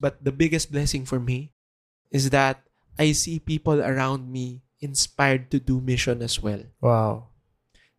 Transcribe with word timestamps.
But 0.00 0.22
the 0.22 0.32
biggest 0.32 0.70
blessing 0.70 1.04
for 1.04 1.18
me 1.18 1.52
is 2.10 2.30
that 2.30 2.62
I 2.98 3.12
see 3.12 3.38
people 3.38 3.82
around 3.82 4.30
me 4.30 4.62
inspired 4.80 5.50
to 5.50 5.58
do 5.58 5.80
mission 5.80 6.22
as 6.22 6.42
well. 6.42 6.62
Wow. 6.80 7.28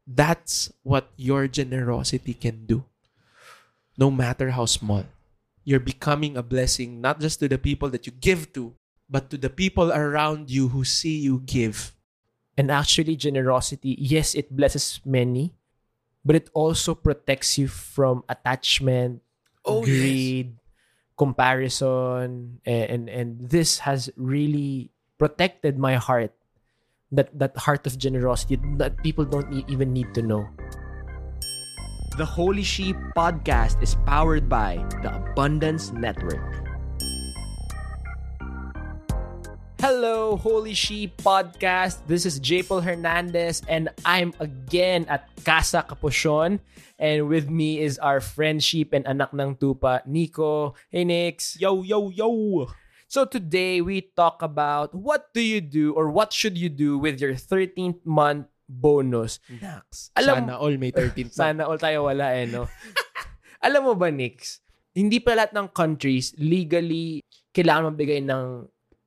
That's 0.08 0.72
what 0.84 1.12
your 1.16 1.48
generosity 1.48 2.34
can 2.34 2.66
do. 2.66 2.86
No 3.98 4.10
matter 4.10 4.52
how 4.52 4.66
small. 4.66 5.06
You're 5.64 5.84
becoming 5.84 6.36
a 6.38 6.44
blessing 6.44 7.02
not 7.02 7.20
just 7.20 7.40
to 7.40 7.48
the 7.48 7.60
people 7.60 7.90
that 7.90 8.08
you 8.08 8.14
give 8.16 8.52
to, 8.54 8.74
but 9.10 9.30
to 9.30 9.38
the 9.38 9.50
people 9.50 9.92
around 9.92 10.50
you 10.50 10.70
who 10.70 10.84
see 10.84 11.18
you 11.18 11.42
give. 11.46 11.94
And 12.58 12.72
actually, 12.72 13.16
generosity, 13.16 13.96
yes, 14.00 14.36
it 14.36 14.52
blesses 14.52 15.00
many, 15.06 15.56
but 16.26 16.36
it 16.36 16.50
also 16.54 16.94
protects 16.94 17.58
you 17.58 17.68
from 17.68 18.24
attachment, 18.28 19.22
Oh, 19.64 19.84
greed, 19.84 20.59
comparison, 21.20 22.64
and, 22.64 22.86
and 22.88 23.04
and 23.12 23.28
this 23.44 23.84
has 23.84 24.08
really 24.16 24.90
protected 25.20 25.76
my 25.76 26.00
heart. 26.00 26.32
That 27.12 27.34
that 27.36 27.58
heart 27.58 27.84
of 27.90 27.98
generosity 27.98 28.62
that 28.80 29.02
people 29.04 29.26
don't 29.26 29.50
even 29.68 29.92
need 29.92 30.16
to 30.16 30.22
know. 30.22 30.48
The 32.16 32.26
Holy 32.26 32.64
Sheep 32.64 32.96
podcast 33.18 33.82
is 33.82 33.98
powered 34.06 34.48
by 34.48 34.80
the 35.02 35.10
Abundance 35.10 35.92
Network. 35.92 36.69
Hello, 40.00 40.40
Holy 40.40 40.72
Sheep 40.72 41.20
Podcast. 41.20 42.08
This 42.08 42.24
is 42.24 42.40
Japel 42.40 42.80
Hernandez, 42.80 43.60
and 43.68 43.92
I'm 44.08 44.32
again 44.40 45.04
at 45.12 45.28
Casa 45.44 45.84
Capuchon. 45.84 46.64
And 46.96 47.28
with 47.28 47.52
me 47.52 47.84
is 47.84 48.00
our 48.00 48.24
friend 48.24 48.64
sheep 48.64 48.96
and 48.96 49.04
anak 49.04 49.36
ng 49.36 49.60
tupa, 49.60 50.00
Nico. 50.08 50.80
Hey, 50.88 51.04
Nix. 51.04 51.60
Yo, 51.60 51.84
yo, 51.84 52.08
yo! 52.16 52.72
So 53.12 53.28
today 53.28 53.84
we 53.84 54.08
talk 54.16 54.40
about 54.40 54.96
what 54.96 55.36
do 55.36 55.44
you 55.44 55.60
do 55.60 55.92
or 55.92 56.08
what 56.08 56.32
should 56.32 56.56
you 56.56 56.72
do 56.72 56.96
with 56.96 57.20
your 57.20 57.36
13th 57.36 58.00
month 58.08 58.48
bonus. 58.72 59.44
Nax. 59.52 60.16
Alam- 60.16 60.48
Sana 60.48 60.64
all 60.64 60.80
may 60.80 60.96
13th 60.96 61.36
month. 61.36 61.36
Sana 61.36 61.68
all 61.68 61.76
tayo 61.76 62.08
wala 62.08 62.40
eh, 62.40 62.48
no? 62.48 62.72
Alam 63.68 63.84
mo 63.84 63.94
ba, 64.00 64.08
Nix? 64.08 64.64
Hindi 64.96 65.20
pa 65.20 65.36
lahat 65.36 65.52
ng 65.52 65.68
countries 65.76 66.32
legally 66.40 67.20
kailangan 67.52 67.92
magbigay 67.92 68.24
ng 68.24 68.64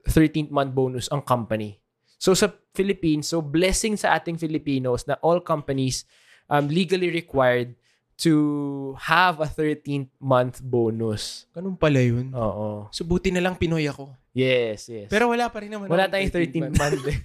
13th 0.06 0.50
month 0.50 0.72
bonus 0.74 1.06
ang 1.10 1.22
company. 1.22 1.78
So 2.18 2.34
sa 2.38 2.54
Philippines, 2.74 3.30
so 3.30 3.42
blessing 3.42 3.98
sa 3.98 4.14
ating 4.14 4.38
Filipinos 4.38 5.06
na 5.10 5.18
all 5.22 5.42
companies 5.42 6.06
um, 6.46 6.70
legally 6.70 7.10
required 7.10 7.74
to 8.22 8.94
have 9.02 9.42
a 9.42 9.48
13th 9.50 10.06
month 10.22 10.62
bonus. 10.62 11.50
Ganun 11.50 11.74
pala 11.74 11.98
yun. 11.98 12.30
Oo. 12.30 12.86
So 12.94 13.02
buti 13.02 13.34
na 13.34 13.42
lang 13.42 13.58
Pinoy 13.58 13.90
ako. 13.90 14.14
Yes, 14.32 14.86
yes. 14.86 15.10
Pero 15.10 15.28
wala 15.28 15.50
pa 15.50 15.60
rin 15.60 15.74
naman. 15.74 15.90
Wala 15.90 16.06
tayong 16.06 16.30
13th 16.30 16.72
month. 16.72 16.78
month. 16.78 17.04
eh. 17.10 17.18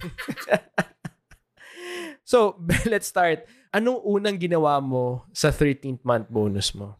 so, 2.30 2.58
let's 2.92 3.08
start. 3.08 3.48
Anong 3.72 4.04
unang 4.04 4.36
ginawa 4.36 4.76
mo 4.82 5.24
sa 5.32 5.54
13th 5.54 6.04
month 6.04 6.28
bonus 6.28 6.74
mo? 6.76 6.98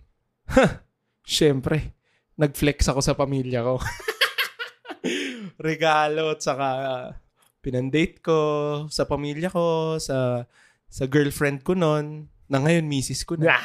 Siyempre, 1.29 1.93
nag-flex 2.41 2.89
ako 2.89 3.05
sa 3.05 3.12
pamilya 3.12 3.61
ko. 3.61 3.77
Regalo 5.68 6.34
at 6.34 6.41
saka 6.42 6.68
uh, 6.82 7.08
pinandate 7.62 8.22
ko 8.22 8.38
sa 8.88 9.04
pamilya 9.04 9.50
ko, 9.52 9.96
sa 10.00 10.48
sa 10.88 11.04
girlfriend 11.04 11.62
ko 11.62 11.77
noon, 11.77 12.32
na 12.48 12.64
ngayon 12.64 12.88
misis 12.88 13.22
ko 13.28 13.36
na. 13.36 13.60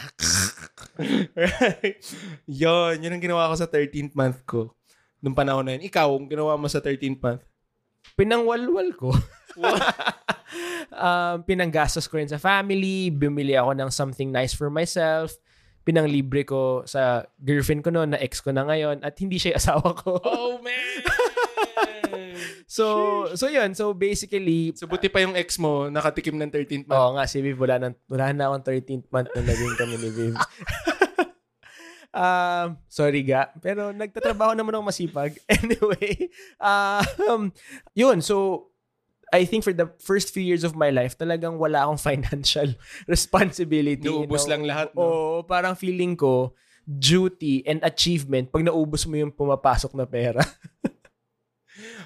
yon, 2.45 2.99
yun 3.03 3.13
ang 3.15 3.23
ginawa 3.23 3.47
ko 3.47 3.55
sa 3.55 3.67
13th 3.71 4.13
month 4.13 4.39
ko. 4.43 4.75
Nung 5.23 5.31
panahon 5.31 5.63
na 5.63 5.79
yun. 5.79 5.87
Ikaw, 5.87 6.07
ang 6.11 6.27
ginawa 6.27 6.59
mo 6.59 6.67
sa 6.67 6.83
13th 6.83 7.21
month? 7.23 7.43
Pinangwalwal 8.19 8.91
ko. 8.99 9.15
um, 10.91 11.35
pinanggastos 11.47 12.11
ko 12.11 12.19
rin 12.19 12.27
sa 12.27 12.35
family, 12.35 13.07
bumili 13.07 13.55
ako 13.55 13.72
ng 13.72 13.89
something 13.89 14.29
nice 14.29 14.51
for 14.51 14.67
myself, 14.67 15.39
pinanglibre 15.83 16.47
ko 16.47 16.88
sa 16.88 17.27
girlfriend 17.44 17.83
ko 17.83 17.91
noon 17.91 18.16
na 18.16 18.19
ex 18.23 18.39
ko 18.39 18.55
na 18.55 18.63
ngayon 18.63 19.03
at 19.03 19.16
hindi 19.19 19.35
siya 19.35 19.59
asawa 19.59 19.91
ko. 19.94 20.16
Oh, 20.23 20.59
man! 20.66 21.03
so, 22.67 22.85
so 23.35 23.51
yun. 23.51 23.75
So 23.75 23.91
basically, 23.93 24.73
so, 24.73 24.88
buti 24.88 25.11
pa 25.11 25.22
yung 25.22 25.35
ex 25.35 25.59
mo, 25.59 25.91
nakatikim 25.91 26.39
ng 26.39 26.49
13th 26.49 26.88
month. 26.88 26.99
Oo 26.99 27.13
nga, 27.19 27.27
si 27.27 27.43
Viv, 27.43 27.59
wala 27.59 27.75
na, 27.79 27.88
wala 28.07 28.33
na 28.33 28.43
akong 28.49 28.66
13th 28.66 29.07
month 29.11 29.29
na 29.35 29.41
naging 29.43 29.75
kami 29.77 29.95
ni 29.99 30.09
Viv. 30.09 30.35
um, 32.16 32.67
sorry 32.88 33.22
ga, 33.25 33.51
pero 33.59 33.91
nagtatrabaho 33.91 34.55
naman 34.55 34.73
ako 34.77 34.83
masipag. 34.88 35.33
Anyway, 35.51 36.31
um, 36.61 37.51
yun, 37.93 38.23
so, 38.23 38.69
I 39.33 39.49
think 39.49 39.66
for 39.66 39.73
the 39.73 39.89
first 39.97 40.29
few 40.29 40.45
years 40.45 40.61
of 40.61 40.77
my 40.77 40.94
life, 40.94 41.17
talagang 41.17 41.57
wala 41.57 41.89
akong 41.89 41.97
financial 42.13 42.77
responsibility. 43.09 44.05
Naubos 44.05 44.45
lang 44.45 44.61
lahat, 44.61 44.94
no? 44.94 45.01
Oo, 45.01 45.33
parang 45.41 45.73
feeling 45.73 46.13
ko, 46.13 46.53
duty 46.85 47.66
and 47.66 47.81
achievement 47.81 48.51
pag 48.51 48.61
naubos 48.61 49.07
mo 49.09 49.17
yung 49.17 49.33
pumapasok 49.33 49.97
na 49.97 50.05
pera. 50.05 50.43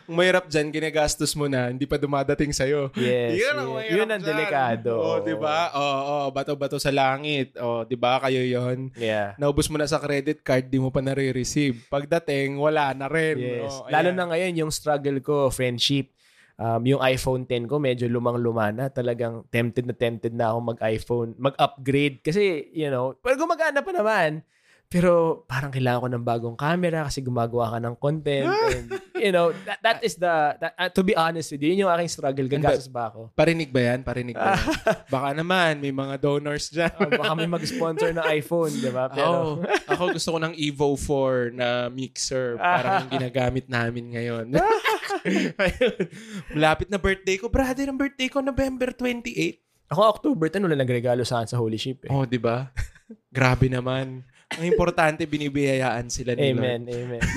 Ang 0.07 0.16
mahirap 0.16 0.47
dyan, 0.47 0.71
ginagastos 0.71 1.35
mo 1.35 1.51
na, 1.51 1.67
hindi 1.67 1.83
pa 1.83 1.99
dumadating 1.99 2.55
sa'yo. 2.55 2.87
Yes. 2.95 3.35
Yun 3.35 3.55
ang 3.59 3.69
yes. 3.83 3.91
Yun 3.91 4.07
ang 4.07 4.23
delikado. 4.23 4.91
Oo, 4.95 5.19
di 5.19 5.35
ba? 5.35 5.75
Oo, 5.75 5.99
oo, 6.07 6.27
bato-bato 6.31 6.79
sa 6.79 6.95
langit. 6.95 7.51
Oo, 7.59 7.83
di 7.83 7.99
ba? 7.99 8.16
Kayo 8.23 8.39
yon 8.39 8.95
Yeah. 8.95 9.35
Naubos 9.35 9.67
mo 9.67 9.75
na 9.75 9.83
sa 9.83 9.99
credit 9.99 10.39
card, 10.47 10.71
di 10.71 10.79
mo 10.79 10.87
pa 10.95 11.03
nare-receive. 11.03 11.91
Pagdating, 11.91 12.55
wala 12.55 12.95
na 12.95 13.11
rin. 13.11 13.35
Yes. 13.35 13.83
Oo, 13.83 13.91
Lalo 13.91 14.16
na 14.16 14.31
ngayon, 14.31 14.55
yung 14.55 14.71
struggle 14.71 15.19
ko, 15.19 15.51
friendship. 15.51 16.16
Um, 16.57 16.81
yung 16.90 17.01
iPhone 17.06 17.45
10 17.45 17.69
ko, 17.69 17.78
medyo 17.78 18.09
lumang-luma 18.09 18.73
na. 18.73 18.90
Talagang 18.90 19.45
tempted 19.53 19.85
na 19.85 19.94
tempted 19.94 20.34
na 20.34 20.50
ako 20.50 20.73
mag-iPhone, 20.73 21.29
mag-upgrade. 21.38 22.25
Kasi, 22.25 22.73
you 22.73 22.90
know, 22.90 23.13
pero 23.22 23.38
gumagana 23.38 23.85
pa 23.85 23.94
naman. 23.94 24.41
Pero 24.88 25.44
parang 25.44 25.67
kailangan 25.67 26.00
ko 26.00 26.09
ng 26.16 26.23
bagong 26.23 26.57
camera 26.57 27.03
kasi 27.12 27.19
gumagawa 27.19 27.75
ka 27.75 27.78
ng 27.84 27.96
content. 28.00 28.47
and, 28.47 28.88
you 29.19 29.35
know, 29.35 29.51
that, 29.67 29.84
that 29.84 30.00
is 30.00 30.16
the, 30.16 30.56
that, 30.63 30.73
uh, 30.79 30.88
to 30.88 31.03
be 31.03 31.12
honest 31.12 31.51
with 31.51 31.59
you, 31.59 31.75
yun 31.75 31.84
yung 31.84 31.91
aking 31.91 32.07
struggle. 32.07 32.47
Gagastos 32.47 32.88
ba 32.88 33.12
ako? 33.12 33.28
Parinig 33.35 33.67
ba 33.67 33.84
yan? 33.84 34.00
Parinig 34.07 34.40
ba 34.40 34.56
yan? 34.56 34.63
Baka 35.13 35.29
naman, 35.35 35.84
may 35.84 35.91
mga 35.91 36.16
donors 36.23 36.72
dyan. 36.72 36.96
Oh, 37.03 37.12
baka 37.12 37.35
may 37.35 37.51
mag-sponsor 37.51 38.16
ng 38.16 38.25
iPhone, 38.31 38.72
di 38.79 38.88
ba? 38.88 39.12
Pero, 39.12 39.59
Pero, 39.59 39.75
ako 39.91 40.03
gusto 40.16 40.29
ko 40.34 40.40
ng 40.40 40.53
Evo 40.56 40.96
4 40.96 41.51
na 41.51 41.67
mixer. 41.91 42.56
Parang 42.56 43.06
yung 43.06 43.12
ginagamit 43.19 43.67
namin 43.67 44.16
ngayon. 44.16 44.56
Malapit 46.56 46.88
na 46.90 47.00
birthday 47.00 47.38
ko. 47.38 47.47
Brother, 47.47 47.88
ang 47.88 48.00
birthday 48.00 48.28
ko, 48.28 48.40
November 48.40 48.91
28. 48.91 49.63
ako 49.88 50.01
October 50.03 50.51
10, 50.51 50.68
wala 50.68 50.75
nagregalo 50.75 51.23
sa 51.23 51.40
akin 51.40 51.50
sa 51.50 51.59
Holy 51.59 51.79
Ship. 51.79 51.95
Eh. 52.06 52.12
Oh, 52.12 52.28
di 52.28 52.35
ba? 52.35 52.68
Grabe 53.38 53.72
naman. 53.72 54.28
Ang 54.56 54.66
importante, 54.67 55.23
binibiyayaan 55.23 56.12
sila 56.12 56.35
ni 56.35 56.51
Amen, 56.51 56.88
amen. 56.88 57.23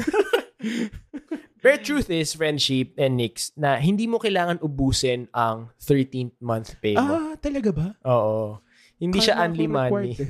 But 1.60 1.84
truth 1.84 2.08
is, 2.08 2.32
friendship 2.32 2.96
and 2.96 3.20
Nix, 3.20 3.52
na 3.52 3.76
hindi 3.76 4.08
mo 4.08 4.16
kailangan 4.16 4.64
ubusin 4.64 5.28
ang 5.30 5.68
13th 5.76 6.40
month 6.40 6.80
pay 6.80 6.96
Lord. 6.96 7.04
mo. 7.04 7.12
Ah, 7.12 7.34
talaga 7.36 7.70
ba? 7.70 7.88
Oo. 8.08 8.64
Hindi 8.96 9.20
siya 9.20 9.36
Akala 9.36 9.44
ko 9.44 9.52
only 9.52 9.66
money. 9.68 10.12
eh. 10.16 10.28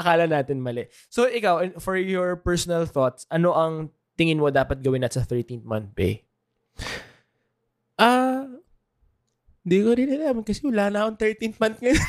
Akala 0.00 0.24
natin 0.28 0.60
mali. 0.60 0.84
So, 1.08 1.24
ikaw, 1.24 1.80
for 1.80 1.96
your 1.96 2.36
personal 2.36 2.84
thoughts, 2.84 3.24
ano 3.28 3.56
ang 3.56 3.88
tingin 4.16 4.36
mo 4.36 4.52
dapat 4.52 4.84
gawin 4.84 5.04
at 5.04 5.16
sa 5.16 5.24
13th 5.24 5.64
month 5.64 5.96
pay? 5.96 6.24
Ah, 7.94 8.50
hindi 9.62 9.78
ko 9.86 9.90
rin 9.94 10.10
alam 10.18 10.42
kasi 10.42 10.66
wala 10.66 10.90
na 10.90 11.06
akong 11.06 11.20
13th 11.20 11.58
month 11.62 11.78
ngayon. 11.78 12.02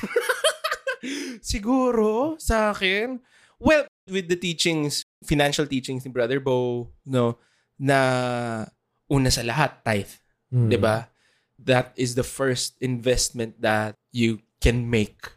Siguro, 1.54 2.36
sa 2.42 2.74
akin, 2.74 3.22
well, 3.62 3.86
with 4.10 4.26
the 4.26 4.36
teachings, 4.36 5.06
financial 5.22 5.70
teachings 5.70 6.02
ni 6.02 6.10
Brother 6.10 6.42
Bo, 6.42 6.90
no, 7.06 7.38
na 7.78 8.66
una 9.06 9.30
sa 9.30 9.46
lahat, 9.46 9.86
tithe. 9.86 10.26
Hmm. 10.56 10.70
'di 10.70 10.78
ba? 10.80 11.12
That 11.60 11.92
is 12.00 12.16
the 12.16 12.26
first 12.26 12.78
investment 12.80 13.60
that 13.60 13.96
you 14.12 14.46
can 14.64 14.88
make. 14.90 15.36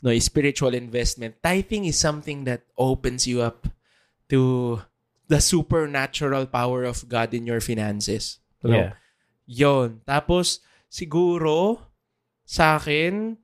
No, 0.00 0.10
a 0.10 0.20
spiritual 0.20 0.74
investment. 0.74 1.42
Tithing 1.42 1.86
is 1.86 1.98
something 1.98 2.44
that 2.46 2.66
opens 2.78 3.26
you 3.26 3.42
up 3.42 3.66
to 4.30 4.82
the 5.26 5.42
supernatural 5.42 6.46
power 6.46 6.86
of 6.86 7.08
God 7.10 7.34
in 7.34 7.46
your 7.46 7.58
finances. 7.58 8.38
No? 8.64 8.76
Yeah. 8.76 8.92
Yon. 9.46 10.00
Tapos 10.06 10.60
siguro 10.88 11.80
sa 12.46 12.78
akin 12.78 13.36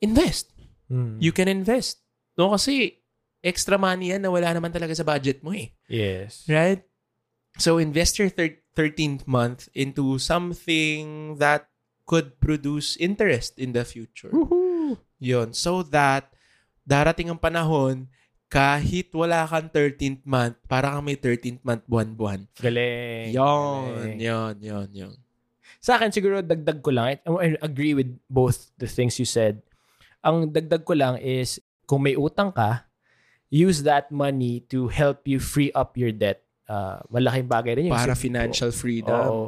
invest. 0.00 0.52
Hmm. 0.88 1.18
You 1.18 1.32
can 1.32 1.48
invest. 1.48 2.04
No 2.38 2.52
kasi 2.54 3.02
extra 3.44 3.76
money 3.76 4.12
yan 4.14 4.24
na 4.24 4.32
wala 4.32 4.48
naman 4.52 4.72
talaga 4.72 4.96
sa 4.96 5.04
budget 5.06 5.44
mo 5.44 5.52
eh. 5.52 5.72
Yes. 5.88 6.48
Right? 6.48 6.80
So 7.60 7.78
invest 7.78 8.18
your 8.18 8.32
thir- 8.32 8.64
13th 8.74 9.30
month 9.30 9.70
into 9.72 10.18
something 10.18 11.36
that 11.38 11.70
could 12.04 12.40
produce 12.42 12.98
interest 12.98 13.56
in 13.56 13.72
the 13.72 13.86
future. 13.86 14.28
Woohoo! 14.34 14.98
Yon. 15.22 15.54
So 15.54 15.86
that 15.94 16.34
darating 16.82 17.30
ang 17.30 17.40
panahon, 17.40 18.10
kahit 18.54 19.10
wala 19.10 19.42
kang 19.50 19.66
13th 19.66 20.22
month, 20.22 20.54
para 20.70 20.94
kang 20.94 21.02
may 21.02 21.18
13th 21.18 21.58
month 21.66 21.82
buwan-buwan. 21.90 22.46
Galing. 22.62 23.34
Yon, 23.34 23.82
Galing. 24.14 24.18
yon, 24.22 24.54
yon, 24.62 24.88
yon. 24.94 25.14
Sa 25.82 25.98
akin, 25.98 26.14
siguro 26.14 26.38
dagdag 26.38 26.78
ko 26.78 26.94
lang. 26.94 27.18
I, 27.18 27.18
I 27.26 27.48
agree 27.58 27.98
with 27.98 28.14
both 28.30 28.70
the 28.78 28.86
things 28.86 29.18
you 29.18 29.26
said. 29.26 29.58
Ang 30.22 30.54
dagdag 30.54 30.86
ko 30.86 30.94
lang 30.94 31.18
is, 31.18 31.58
kung 31.84 32.06
may 32.06 32.14
utang 32.14 32.54
ka, 32.54 32.86
use 33.50 33.82
that 33.82 34.14
money 34.14 34.62
to 34.70 34.86
help 34.86 35.26
you 35.26 35.42
free 35.42 35.74
up 35.74 35.98
your 35.98 36.14
debt. 36.14 36.46
Uh, 36.64 37.02
malaking 37.10 37.50
bagay 37.50 37.74
rin 37.76 37.90
yung 37.90 37.98
Para 37.98 38.14
ko. 38.14 38.22
financial 38.22 38.70
freedom. 38.70 39.26
Oo. 39.28 39.46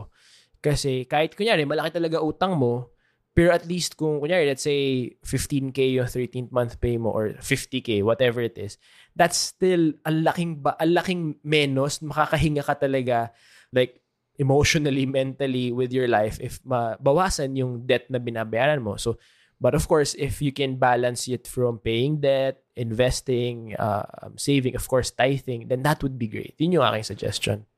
Kasi 0.58 1.06
kahit 1.06 1.38
kunyari, 1.38 1.62
malaki 1.62 1.94
talaga 1.94 2.18
utang 2.18 2.58
mo, 2.58 2.90
pero 3.36 3.52
at 3.52 3.68
least 3.68 4.00
kung 4.00 4.16
kunyari, 4.16 4.48
let's 4.48 4.64
say 4.64 5.12
15k 5.20 6.00
yung 6.00 6.08
13th 6.08 6.48
month 6.48 6.80
pay 6.80 6.96
mo 6.96 7.12
or 7.12 7.36
50k, 7.36 8.00
whatever 8.00 8.40
it 8.40 8.56
is, 8.56 8.80
that's 9.12 9.36
still 9.36 9.92
a 10.08 10.10
laking, 10.10 10.64
ba, 10.64 10.72
a 10.80 10.88
laking 10.88 11.36
menos. 11.44 12.00
Makakahinga 12.00 12.64
ka 12.64 12.80
talaga 12.80 13.36
like 13.76 14.00
emotionally, 14.40 15.04
mentally 15.04 15.68
with 15.68 15.92
your 15.92 16.08
life 16.08 16.40
if 16.40 16.64
mabawasan 16.64 17.60
yung 17.60 17.84
debt 17.84 18.08
na 18.08 18.16
binabayaran 18.16 18.80
mo. 18.80 18.96
So, 18.96 19.20
but 19.60 19.76
of 19.76 19.84
course, 19.84 20.16
if 20.16 20.40
you 20.40 20.56
can 20.56 20.80
balance 20.80 21.28
it 21.28 21.44
from 21.44 21.76
paying 21.76 22.24
debt, 22.24 22.64
investing, 22.72 23.76
uh, 23.76 24.32
saving, 24.40 24.80
of 24.80 24.88
course, 24.88 25.12
tithing, 25.12 25.68
then 25.68 25.84
that 25.84 26.00
would 26.00 26.16
be 26.16 26.32
great. 26.32 26.56
Yun 26.56 26.80
yung 26.80 26.88
aking 26.88 27.12
suggestion. 27.12 27.68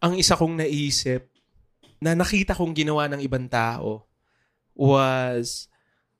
Ang 0.00 0.16
isa 0.16 0.40
kong 0.40 0.56
naisip 0.56 1.28
na 2.00 2.16
nakita 2.16 2.56
kong 2.56 2.72
ginawa 2.72 3.12
ng 3.12 3.20
ibang 3.20 3.44
tao 3.44 4.08
was 4.76 5.68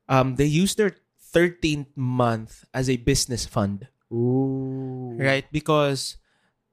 um, 0.09 0.37
they 0.37 0.47
used 0.47 0.79
their 0.79 0.97
13th 1.35 1.93
month 1.95 2.65
as 2.73 2.89
a 2.89 2.97
business 2.97 3.45
fund. 3.47 3.89
Ooh. 4.13 5.17
Right? 5.19 5.45
Because 5.53 6.17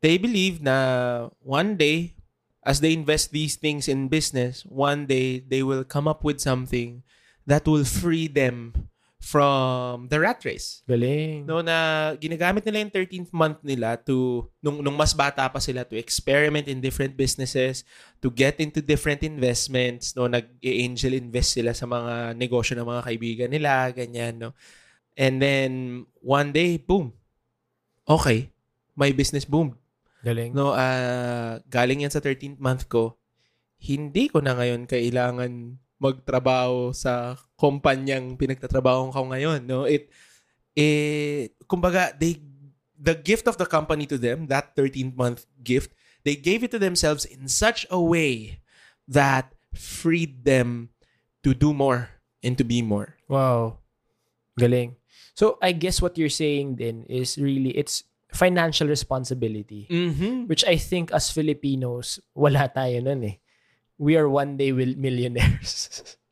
they 0.01 0.17
believe 0.17 0.61
na 0.61 1.29
one 1.39 1.75
day, 1.75 2.15
as 2.63 2.79
they 2.79 2.93
invest 2.93 3.31
these 3.31 3.55
things 3.55 3.87
in 3.87 4.07
business, 4.07 4.63
one 4.63 5.05
day 5.05 5.39
they 5.39 5.63
will 5.63 5.83
come 5.83 6.07
up 6.07 6.23
with 6.23 6.39
something 6.39 7.03
that 7.45 7.67
will 7.67 7.83
free 7.83 8.27
them 8.27 8.89
from 9.23 10.11
the 10.11 10.19
rat 10.19 10.43
race. 10.43 10.83
Galing. 10.83 11.47
No, 11.47 11.63
na 11.63 12.11
ginagamit 12.19 12.67
nila 12.67 12.83
yung 12.83 12.91
13th 12.91 13.31
month 13.31 13.63
nila 13.63 13.95
to, 13.95 14.51
nung, 14.59 14.83
nung 14.83 14.99
mas 14.99 15.15
bata 15.15 15.47
pa 15.47 15.63
sila, 15.63 15.87
to 15.87 15.95
experiment 15.95 16.67
in 16.67 16.83
different 16.83 17.15
businesses, 17.15 17.87
to 18.19 18.27
get 18.27 18.59
into 18.59 18.83
different 18.83 19.23
investments, 19.23 20.11
no, 20.19 20.27
nag-angel 20.27 21.15
invest 21.15 21.55
sila 21.55 21.71
sa 21.71 21.87
mga 21.87 22.35
negosyo 22.35 22.75
ng 22.75 22.83
mga 22.83 23.01
kaibigan 23.07 23.49
nila, 23.55 23.95
ganyan, 23.95 24.35
no. 24.35 24.51
And 25.15 25.39
then, 25.39 25.71
one 26.19 26.51
day, 26.51 26.75
boom. 26.75 27.15
Okay. 28.03 28.51
My 28.99 29.15
business 29.15 29.47
boomed. 29.47 29.79
Galing. 30.23 30.51
No, 30.55 30.71
ah 30.71 31.59
galing 31.67 32.07
yan 32.07 32.11
sa 32.11 32.23
13th 32.23 32.59
month 32.59 32.87
ko. 32.87 33.19
Hindi 33.79 34.31
ko 34.31 34.39
na 34.39 34.55
ngayon 34.55 34.87
kailangan 34.87 35.79
magtrabaho 35.99 36.95
sa 36.95 37.35
kumpanyang 37.63 38.35
pinagtatrabaho 38.35 39.15
ko 39.15 39.31
ngayon, 39.31 39.63
no? 39.63 39.87
It 39.87 40.11
eh 40.75 41.47
kumbaga 41.63 42.11
they 42.19 42.43
the 42.99 43.15
gift 43.15 43.47
of 43.47 43.55
the 43.55 43.67
company 43.67 44.03
to 44.07 44.19
them, 44.19 44.47
that 44.51 44.75
13th 44.75 45.15
month 45.15 45.47
gift, 45.63 45.95
they 46.23 46.35
gave 46.35 46.63
it 46.63 46.71
to 46.71 46.79
themselves 46.79 47.23
in 47.23 47.47
such 47.47 47.87
a 47.91 47.99
way 47.99 48.59
that 49.07 49.51
freed 49.75 50.47
them 50.47 50.91
to 51.43 51.51
do 51.51 51.75
more 51.75 52.09
and 52.39 52.55
to 52.55 52.63
be 52.63 52.79
more. 52.79 53.19
Wow. 53.27 53.83
Galing. 54.55 54.95
So, 55.35 55.57
I 55.59 55.73
guess 55.75 55.99
what 55.99 56.15
you're 56.15 56.31
saying 56.31 56.77
then 56.77 57.03
is 57.09 57.35
really, 57.35 57.75
it's 57.75 58.07
financial 58.31 58.87
responsibility. 58.87 59.87
Mhm. 59.91 60.47
Which 60.47 60.63
I 60.63 60.79
think 60.79 61.11
as 61.11 61.27
Filipinos, 61.27 62.23
wala 62.31 62.71
tayo 62.71 63.03
nun 63.03 63.23
eh. 63.27 63.35
We 63.99 64.15
are 64.15 64.29
one 64.31 64.55
day 64.55 64.71
will 64.71 64.95
millionaires. 64.95 65.89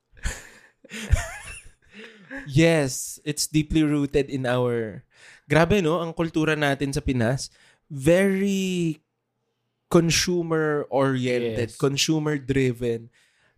Yes, 2.47 3.19
it's 3.27 3.45
deeply 3.45 3.83
rooted 3.83 4.31
in 4.31 4.47
our 4.47 5.03
Grabe 5.51 5.83
no, 5.83 5.99
ang 5.99 6.15
kultura 6.15 6.55
natin 6.55 6.95
sa 6.95 7.03
Pinas, 7.03 7.51
very 7.91 9.03
consumer 9.91 10.87
oriented, 10.87 11.75
Yes. 11.75 11.77
consumer 11.77 12.39
driven. 12.39 13.11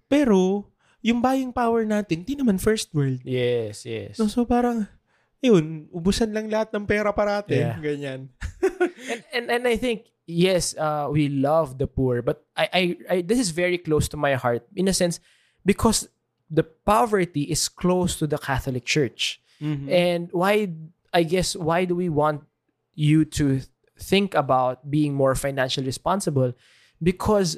Pero 0.10 0.74
yung 1.06 1.22
buying 1.22 1.54
power 1.54 1.86
natin, 1.86 2.26
di 2.26 2.34
naman 2.34 2.58
first 2.58 2.90
world. 2.98 3.22
yes, 3.22 3.86
yes. 3.86 4.18
No, 4.18 4.26
so 4.26 4.42
parang 4.42 4.90
yun, 5.38 5.86
ubusan 5.94 6.34
lang 6.34 6.50
lahat 6.50 6.74
ng 6.74 6.90
pera 6.90 7.14
parate, 7.14 7.62
Yeah. 7.62 7.78
ganyan. 7.78 8.34
and, 9.06 9.22
and 9.30 9.46
and 9.54 9.64
I 9.70 9.78
think 9.78 10.10
yes, 10.26 10.74
uh, 10.74 11.14
we 11.14 11.30
love 11.30 11.78
the 11.78 11.86
poor, 11.86 12.26
but 12.26 12.42
I, 12.58 12.66
I 12.74 12.84
I 13.06 13.16
this 13.22 13.38
is 13.38 13.54
very 13.54 13.78
close 13.78 14.10
to 14.10 14.18
my 14.18 14.34
heart 14.34 14.66
in 14.74 14.90
a 14.90 14.96
sense 14.98 15.22
because 15.62 16.10
the 16.50 16.64
poverty 16.64 17.44
is 17.50 17.70
close 17.70 18.18
to 18.20 18.28
the 18.28 18.38
Catholic 18.38 18.86
Church. 18.86 19.42
Mhm. 19.62 19.90
And 19.90 20.22
why 20.32 20.74
I 21.14 21.24
guess 21.24 21.56
why 21.56 21.86
do 21.86 21.96
we 21.96 22.10
want 22.10 22.44
you 22.96 23.26
to 23.38 23.62
think 24.00 24.34
about 24.34 24.90
being 24.90 25.14
more 25.14 25.36
financially 25.36 25.86
responsible? 25.86 26.54
Because 27.02 27.58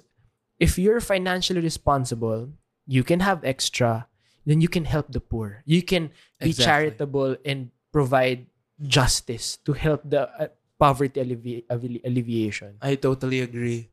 if 0.60 0.78
you're 0.78 1.02
financially 1.02 1.60
responsible, 1.62 2.52
you 2.88 3.04
can 3.04 3.20
have 3.22 3.44
extra, 3.44 4.08
then 4.46 4.62
you 4.62 4.68
can 4.70 4.86
help 4.86 5.12
the 5.12 5.20
poor. 5.20 5.64
You 5.66 5.82
can 5.84 6.12
be 6.40 6.52
Exactly. 6.52 6.66
charitable 6.66 7.36
and 7.44 7.72
provide 7.92 8.48
justice 8.84 9.58
to 9.66 9.74
help 9.74 10.04
the 10.04 10.28
uh, 10.40 10.48
poverty 10.78 11.20
allevi- 11.24 11.64
alleviation. 12.04 12.76
I 12.82 12.96
totally 12.96 13.40
agree. 13.40 13.90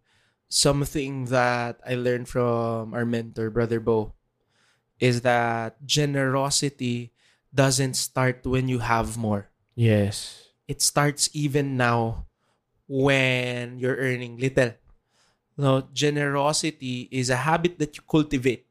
Something 0.50 1.26
that 1.32 1.80
I 1.86 1.94
learned 1.94 2.28
from 2.28 2.92
our 2.92 3.06
mentor, 3.06 3.48
Brother 3.48 3.80
Bo, 3.80 4.12
is 5.02 5.26
that 5.26 5.82
generosity 5.82 7.10
doesn't 7.50 7.98
start 7.98 8.46
when 8.46 8.70
you 8.70 8.78
have 8.78 9.18
more. 9.18 9.50
Yes. 9.74 10.46
It 10.70 10.78
starts 10.78 11.26
even 11.34 11.74
now 11.74 12.30
when 12.86 13.82
you're 13.82 13.98
earning 13.98 14.38
little. 14.38 14.78
No, 15.58 15.90
generosity 15.90 17.10
is 17.10 17.34
a 17.34 17.42
habit 17.42 17.82
that 17.82 17.98
you 17.98 18.06
cultivate 18.06 18.70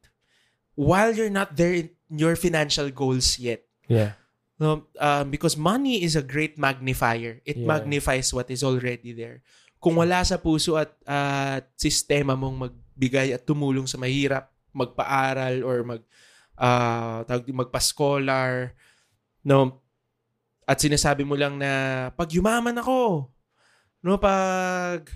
while 0.74 1.12
you're 1.12 1.30
not 1.30 1.60
there 1.60 1.75
in 1.75 1.92
your 2.10 2.39
financial 2.39 2.88
goals 2.89 3.38
yet. 3.38 3.68
Yeah. 3.92 4.16
No, 4.57 4.88
um, 5.04 5.30
because 5.30 5.57
money 5.57 6.01
is 6.06 6.16
a 6.16 6.24
great 6.24 6.56
magnifier. 6.57 7.42
It 7.44 7.60
Yeah. 7.60 7.68
magnifies 7.68 8.31
what 8.31 8.48
is 8.50 8.63
already 8.63 9.12
there. 9.12 9.44
Kung 9.81 9.98
wala 9.98 10.22
sa 10.22 10.38
puso 10.38 10.78
at 10.78 10.94
at 11.04 11.66
sistema 11.75 12.38
mong 12.38 12.69
magbigay 12.69 13.33
at 13.33 13.42
tumulong 13.44 13.90
sa 13.90 13.97
mahirap, 13.97 14.51
magpaaral 14.71 15.63
or 15.63 15.78
mag 15.83 16.01
uh, 16.56 17.25
tawag 17.25 17.49
magpa-scholar, 17.49 18.75
no? 19.44 19.81
At 20.69 20.80
sinasabi 20.80 21.25
mo 21.25 21.35
lang 21.35 21.57
na 21.57 22.07
pag 22.13 22.30
yumaman 22.31 22.78
ako, 22.78 23.28
no, 24.06 24.18
pag 24.21 25.09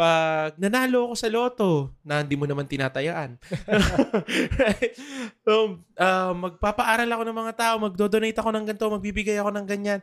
pag 0.00 0.56
nanalo 0.56 1.10
ako 1.10 1.14
sa 1.18 1.28
loto 1.28 1.70
na 2.00 2.22
hindi 2.22 2.38
mo 2.38 2.48
naman 2.48 2.64
tinatayaan. 2.64 3.36
right? 4.56 4.94
So, 5.44 5.76
uh, 6.00 6.32
magpapaaral 6.32 7.10
ako 7.10 7.22
ng 7.26 7.38
mga 7.38 7.54
tao, 7.58 7.74
magdodonate 7.76 8.38
ako 8.38 8.50
ng 8.54 8.64
ganito, 8.64 8.86
magbibigay 8.86 9.36
ako 9.36 9.50
ng 9.54 9.66
ganyan. 9.66 10.00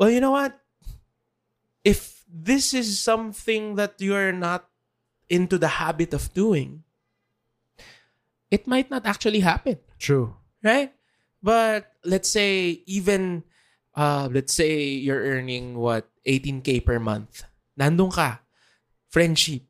Well, 0.00 0.10
you 0.10 0.18
know 0.18 0.34
what? 0.34 0.56
If 1.84 2.24
this 2.26 2.72
is 2.74 2.98
something 2.98 3.76
that 3.76 4.00
you're 4.00 4.34
not 4.34 4.66
into 5.28 5.60
the 5.60 5.78
habit 5.80 6.16
of 6.16 6.32
doing, 6.32 6.83
it 8.50 8.66
might 8.66 8.90
not 8.90 9.06
actually 9.06 9.40
happen 9.40 9.78
True. 9.98 10.34
right? 10.62 10.92
But 11.44 11.92
let's 12.04 12.28
say 12.32 12.80
even 12.88 13.44
uh 13.92 14.28
let's 14.32 14.56
say 14.56 14.96
you're 14.96 15.20
earning 15.20 15.76
what 15.76 16.08
18k 16.24 16.80
per 16.84 16.96
month. 16.96 17.44
Nandun 17.76 18.08
ka. 18.08 18.40
Friendship, 19.12 19.62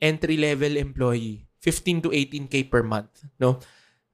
entry 0.00 0.34
level 0.40 0.74
employee, 0.80 1.46
15 1.62 2.08
to 2.08 2.10
18k 2.10 2.66
per 2.72 2.82
month, 2.82 3.28
no? 3.38 3.60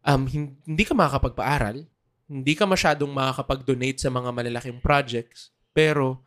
Um 0.02 0.26
hin- 0.26 0.58
hindi 0.66 0.82
ka 0.84 0.92
makakapagpaaral, 0.92 1.86
hindi 2.26 2.52
ka 2.58 2.66
masyadong 2.66 3.08
makakapag-donate 3.14 4.02
sa 4.02 4.10
mga 4.10 4.30
malalaking 4.34 4.82
projects, 4.82 5.54
pero 5.70 6.26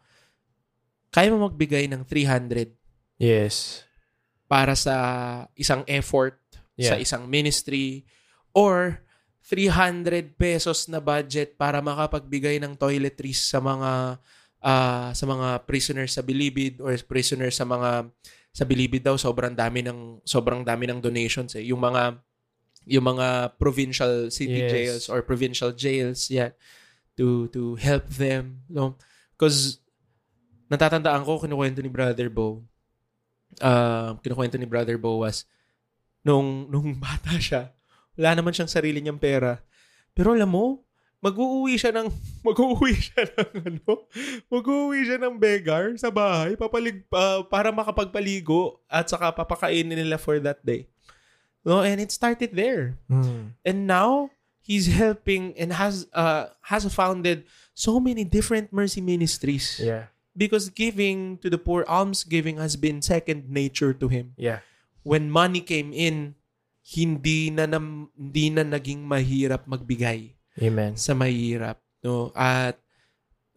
kaya 1.12 1.30
mo 1.30 1.46
magbigay 1.50 1.92
ng 1.92 2.08
300 2.08 2.72
Yes. 3.20 3.84
para 4.48 4.74
sa 4.80 4.96
isang 5.54 5.84
effort 5.92 6.40
sa 6.80 6.96
Yeah. 6.96 7.04
isang 7.04 7.28
ministry 7.28 8.08
or 8.56 9.04
300 9.44 10.40
pesos 10.40 10.88
na 10.88 11.04
budget 11.04 11.60
para 11.60 11.84
makapagbigay 11.84 12.58
ng 12.64 12.80
toiletries 12.80 13.44
sa 13.44 13.60
mga 13.60 14.16
ah, 14.60 15.10
sa 15.12 15.26
mga 15.28 15.68
prisoners 15.68 16.16
sa 16.16 16.24
Bilibid 16.24 16.80
or 16.80 16.96
prisoners 17.04 17.60
sa 17.60 17.68
mga 17.68 18.08
sa 18.50 18.64
Bilibid 18.64 19.04
daw 19.04 19.16
sobrang 19.20 19.54
dami 19.54 19.84
ng 19.84 20.24
sobrang 20.24 20.64
dami 20.64 20.88
ng 20.88 21.00
donations 21.00 21.56
eh 21.56 21.64
yung 21.68 21.80
mga 21.80 22.18
yung 22.90 23.06
mga 23.06 23.56
provincial 23.60 24.32
city 24.32 24.66
Yes. 24.66 24.72
jails 24.72 25.04
or 25.12 25.22
provincial 25.22 25.72
jails 25.76 26.32
yeah 26.32 26.52
to 27.16 27.52
to 27.52 27.76
help 27.76 28.08
them 28.16 28.64
no 28.72 28.96
because 29.36 29.80
natatandaan 30.70 31.26
ko, 31.26 31.42
kinukwento 31.42 31.82
ni 31.82 31.90
Brother 31.90 32.30
Bo, 32.30 32.62
uh, 33.58 34.14
kinukwento 34.22 34.54
ni 34.62 34.70
Brother 34.70 35.02
Bo 35.02 35.26
was, 35.26 35.50
nung, 36.26 36.68
nung 36.70 36.96
bata 37.04 37.36
siya, 37.40 37.72
wala 38.18 38.36
naman 38.36 38.52
siyang 38.52 38.72
sarili 38.72 39.00
niyang 39.00 39.20
pera. 39.22 39.60
Pero 40.14 40.36
alam 40.36 40.52
mo, 40.52 40.84
mag-uuwi 41.20 41.76
siya 41.76 41.92
ng 41.96 42.08
mag-uuwi 42.48 42.96
siya 42.96 43.28
ng 43.28 43.50
ano, 43.68 44.08
mag-uuwi 44.48 45.00
siya 45.04 45.20
ng 45.20 45.36
beggar 45.36 45.92
sa 46.00 46.08
bahay 46.08 46.56
papalig 46.56 47.04
uh, 47.12 47.44
para 47.48 47.76
makapagpaligo 47.76 48.80
at 48.88 49.08
saka 49.12 49.32
papakainin 49.36 50.00
nila 50.00 50.16
for 50.16 50.40
that 50.40 50.64
day. 50.64 50.88
No, 51.68 51.84
and 51.84 52.00
it 52.00 52.08
started 52.16 52.56
there. 52.56 52.96
Mm. 53.12 53.52
And 53.68 53.78
now 53.84 54.32
he's 54.64 54.88
helping 54.88 55.52
and 55.60 55.76
has 55.76 56.08
uh 56.16 56.56
has 56.72 56.88
founded 56.88 57.44
so 57.76 58.00
many 58.00 58.24
different 58.24 58.72
mercy 58.72 59.04
ministries 59.04 59.76
Yeah. 59.80 60.08
because 60.32 60.72
giving 60.72 61.36
to 61.44 61.52
the 61.52 61.60
poor 61.60 61.84
alms 61.84 62.24
giving 62.24 62.64
has 62.64 62.80
been 62.80 63.04
second 63.04 63.52
nature 63.52 63.92
to 63.92 64.08
him. 64.08 64.40
Yeah. 64.40 64.64
When 65.04 65.32
money 65.32 65.62
came 65.62 65.94
in, 65.94 66.36
hindi 66.84 67.50
na, 67.54 67.70
nam, 67.70 68.10
hindi 68.18 68.50
na 68.50 68.66
naging 68.66 69.06
mahirap 69.06 69.70
magbigay 69.70 70.34
Amen. 70.60 70.98
sa 70.98 71.14
mahirap. 71.14 71.78
No? 72.02 72.34
At 72.34 72.82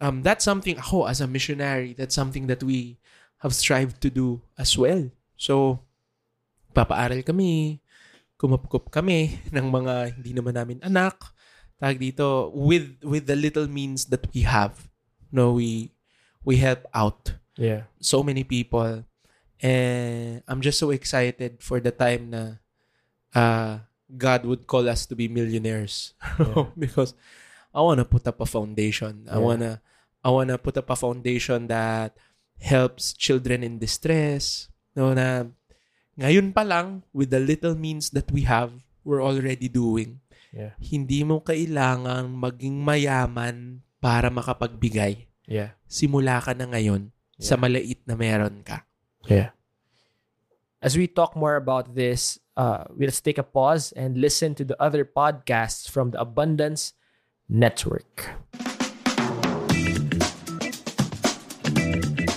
um, 0.00 0.20
that's 0.20 0.44
something, 0.44 0.76
ako 0.76 1.06
as 1.08 1.20
a 1.20 1.26
missionary, 1.26 1.94
that's 1.96 2.14
something 2.14 2.46
that 2.46 2.62
we 2.62 2.98
have 3.40 3.54
strived 3.54 4.00
to 4.02 4.10
do 4.10 4.42
as 4.58 4.76
well. 4.76 5.08
So, 5.34 5.80
papaaral 6.76 7.24
kami, 7.24 7.80
kumapkup 8.38 8.90
kami 8.90 9.38
ng 9.54 9.66
mga 9.66 9.94
hindi 10.18 10.32
naman 10.34 10.54
namin 10.54 10.78
anak, 10.82 11.32
tag 11.82 11.98
dito, 11.98 12.52
with, 12.54 13.00
with 13.02 13.26
the 13.26 13.34
little 13.34 13.66
means 13.66 14.06
that 14.12 14.26
we 14.30 14.42
have. 14.46 14.86
No, 15.32 15.56
we, 15.56 15.90
we 16.44 16.56
help 16.60 16.86
out 16.94 17.34
Yeah. 17.52 17.84
so 18.00 18.24
many 18.24 18.44
people. 18.48 19.04
And 19.62 20.42
I'm 20.50 20.58
just 20.60 20.82
so 20.82 20.90
excited 20.90 21.62
for 21.62 21.78
the 21.78 21.94
time 21.94 22.34
na 22.34 22.42
uh, 23.30 23.86
God 24.10 24.44
would 24.44 24.66
call 24.66 24.90
us 24.90 25.06
to 25.08 25.14
be 25.14 25.30
millionaires. 25.30 26.12
Yeah. 26.42 26.74
because 26.74 27.14
I 27.72 27.80
want 27.80 28.02
to 28.02 28.08
put 28.08 28.26
up 28.26 28.42
a 28.42 28.48
foundation. 28.50 29.30
I 29.30 29.38
Yeah. 29.38 29.46
want 29.46 29.60
to 29.62 29.72
I 30.22 30.28
want 30.34 30.50
to 30.50 30.58
put 30.58 30.76
up 30.76 30.90
a 30.90 30.98
foundation 30.98 31.66
that 31.70 32.18
helps 32.58 33.14
children 33.14 33.62
in 33.62 33.78
distress. 33.78 34.66
No 34.98 35.14
na 35.14 35.46
ngayon 36.18 36.52
pa 36.52 36.66
lang 36.66 37.06
with 37.14 37.30
the 37.32 37.40
little 37.40 37.72
means 37.78 38.10
that 38.12 38.28
we 38.34 38.44
have, 38.44 38.84
we're 39.06 39.22
already 39.24 39.70
doing. 39.70 40.20
Yeah. 40.52 40.76
Hindi 40.82 41.24
mo 41.24 41.40
kailangang 41.40 42.34
maging 42.36 42.76
mayaman 42.84 43.80
para 44.02 44.28
makapagbigay. 44.28 45.30
Yeah. 45.48 45.78
Simula 45.88 46.42
ka 46.44 46.52
na 46.52 46.68
ngayon 46.68 47.14
sa 47.40 47.54
Yeah. 47.56 47.62
maliit 47.62 48.00
na 48.04 48.14
meron 48.18 48.60
ka. 48.66 48.84
Yeah. 49.26 49.50
As 50.82 50.98
we 50.98 51.06
talk 51.06 51.36
more 51.36 51.56
about 51.56 51.94
this, 51.94 52.40
uh, 52.56 52.84
let's 52.96 53.20
take 53.20 53.38
a 53.38 53.46
pause 53.46 53.92
and 53.92 54.18
listen 54.18 54.54
to 54.56 54.64
the 54.64 54.80
other 54.82 55.04
podcasts 55.04 55.88
from 55.88 56.10
the 56.10 56.20
Abundance 56.20 56.92
Network. 57.48 58.30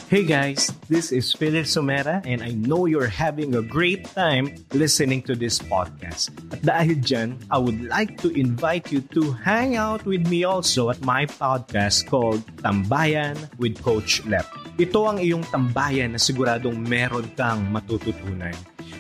Hey 0.05 0.23
guys, 0.23 0.71
this 0.87 1.11
is 1.11 1.33
Philip 1.33 1.65
Somera 1.65 2.21
and 2.23 2.43
I 2.43 2.53
know 2.53 2.85
you're 2.85 3.09
having 3.09 3.55
a 3.55 3.61
great 3.61 4.05
time 4.13 4.53
listening 4.71 5.23
to 5.23 5.35
this 5.35 5.57
podcast. 5.57 6.29
At 6.53 6.61
dahil 6.61 7.01
dyan, 7.01 7.41
I 7.49 7.57
would 7.57 7.83
like 7.89 8.21
to 8.21 8.29
invite 8.29 8.93
you 8.93 9.01
to 9.17 9.33
hang 9.33 9.75
out 9.75 10.05
with 10.05 10.23
me 10.29 10.45
also 10.45 10.93
at 10.93 11.01
my 11.01 11.25
podcast 11.25 12.07
called 12.07 12.45
Tambayan 12.61 13.35
with 13.57 13.81
Coach 13.81 14.23
Lep. 14.29 14.45
Ito 14.75 15.07
ang 15.07 15.23
iyong 15.23 15.47
tambayan 15.55 16.11
na 16.11 16.19
siguradong 16.19 16.75
meron 16.75 17.31
kang 17.39 17.63
matututunan. 17.71 18.51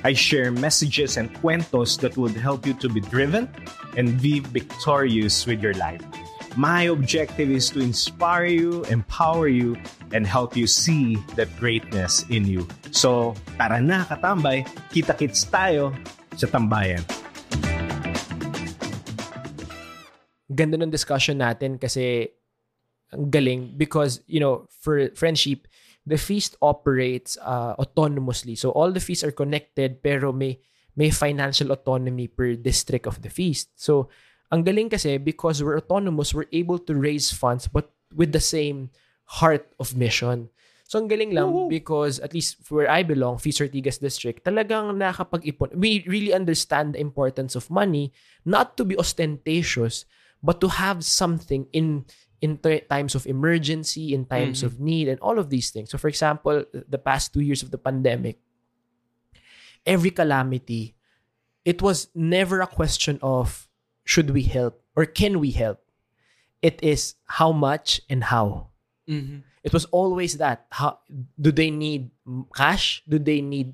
I 0.07 0.15
share 0.15 0.47
messages 0.47 1.19
and 1.19 1.27
kwentos 1.43 1.99
that 1.99 2.15
would 2.15 2.31
help 2.31 2.63
you 2.63 2.71
to 2.79 2.87
be 2.87 3.03
driven 3.03 3.51
and 3.99 4.15
be 4.23 4.39
victorious 4.39 5.43
with 5.43 5.59
your 5.59 5.75
life. 5.75 5.99
My 6.55 6.87
objective 6.87 7.51
is 7.51 7.67
to 7.75 7.83
inspire 7.83 8.47
you, 8.47 8.87
empower 8.87 9.51
you, 9.51 9.75
and 10.15 10.23
help 10.23 10.55
you 10.55 10.63
see 10.63 11.19
that 11.35 11.51
greatness 11.59 12.23
in 12.31 12.47
you. 12.47 12.63
So, 12.95 13.35
tara 13.59 13.83
na 13.83 14.07
katambay, 14.07 14.63
kita-kits 14.95 15.43
tayo 15.51 15.91
sa 16.39 16.47
tambayan. 16.47 17.03
Ganda 20.47 20.79
ng 20.79 20.87
discussion 20.87 21.43
natin 21.43 21.75
kasi 21.75 22.31
ang 23.15 23.31
galing 23.31 23.73
because, 23.79 24.19
you 24.27 24.43
know, 24.43 24.67
for 24.83 25.09
friendship, 25.15 25.67
the 26.05 26.19
feast 26.19 26.55
operates 26.61 27.37
uh, 27.41 27.75
autonomously. 27.79 28.57
So 28.57 28.69
all 28.71 28.91
the 28.91 29.01
feasts 29.01 29.23
are 29.23 29.33
connected 29.33 30.03
pero 30.03 30.31
may 30.31 30.59
may 30.95 31.11
financial 31.11 31.71
autonomy 31.71 32.27
per 32.27 32.55
district 32.55 33.07
of 33.07 33.19
the 33.23 33.31
feast. 33.31 33.73
So 33.75 34.07
ang 34.51 34.63
galing 34.63 34.91
kasi 34.91 35.17
because 35.17 35.63
we're 35.63 35.81
autonomous, 35.81 36.31
we're 36.31 36.51
able 36.53 36.79
to 36.85 36.93
raise 36.93 37.33
funds 37.33 37.67
but 37.67 37.91
with 38.13 38.31
the 38.31 38.43
same 38.43 38.93
heart 39.41 39.65
of 39.79 39.97
mission. 39.97 40.53
So 40.85 41.01
ang 41.01 41.09
galing 41.09 41.33
lang 41.33 41.67
because 41.67 42.21
at 42.21 42.37
least 42.37 42.61
where 42.69 42.85
I 42.85 43.01
belong, 43.01 43.41
Feast 43.41 43.57
Ortigas 43.57 43.97
District, 43.97 44.37
talagang 44.45 44.93
nakakapag-ipon. 45.01 45.73
We 45.73 46.05
really 46.05 46.29
understand 46.29 46.93
the 46.93 47.01
importance 47.01 47.57
of 47.57 47.73
money 47.73 48.13
not 48.45 48.77
to 48.77 48.85
be 48.85 48.93
ostentatious 48.93 50.05
but 50.45 50.61
to 50.61 50.69
have 50.69 51.01
something 51.01 51.65
in 51.73 52.05
in 52.41 52.57
t- 52.57 52.81
times 52.89 53.15
of 53.15 53.25
emergency, 53.25 54.13
in 54.13 54.25
times 54.25 54.61
Mhm. 54.61 54.65
of 54.67 54.79
need, 54.79 55.07
and 55.07 55.19
all 55.21 55.39
of 55.39 55.49
these 55.49 55.71
things. 55.71 55.89
So, 55.89 55.97
for 55.97 56.07
example, 56.09 56.65
the 56.73 56.97
past 56.99 57.33
two 57.33 57.41
years 57.41 57.63
of 57.63 57.71
the 57.71 57.77
pandemic, 57.79 58.39
every 59.85 60.11
calamity, 60.11 60.95
it 61.63 61.81
was 61.81 62.09
never 62.13 62.61
a 62.61 62.67
question 62.67 63.19
of 63.21 63.69
should 64.03 64.29
we 64.31 64.43
help 64.43 64.81
or 64.95 65.05
can 65.05 65.39
we 65.39 65.51
help. 65.51 65.81
It 66.61 66.81
is 66.83 67.15
how 67.25 67.51
much 67.51 68.01
and 68.09 68.23
how. 68.25 68.69
It 69.63 69.73
was 69.73 69.85
always 69.93 70.37
that. 70.37 70.65
How 70.71 70.99
do 71.39 71.51
they 71.51 71.69
need 71.69 72.09
cash? 72.55 73.01
Do 73.07 73.17
they 73.17 73.41
need 73.41 73.73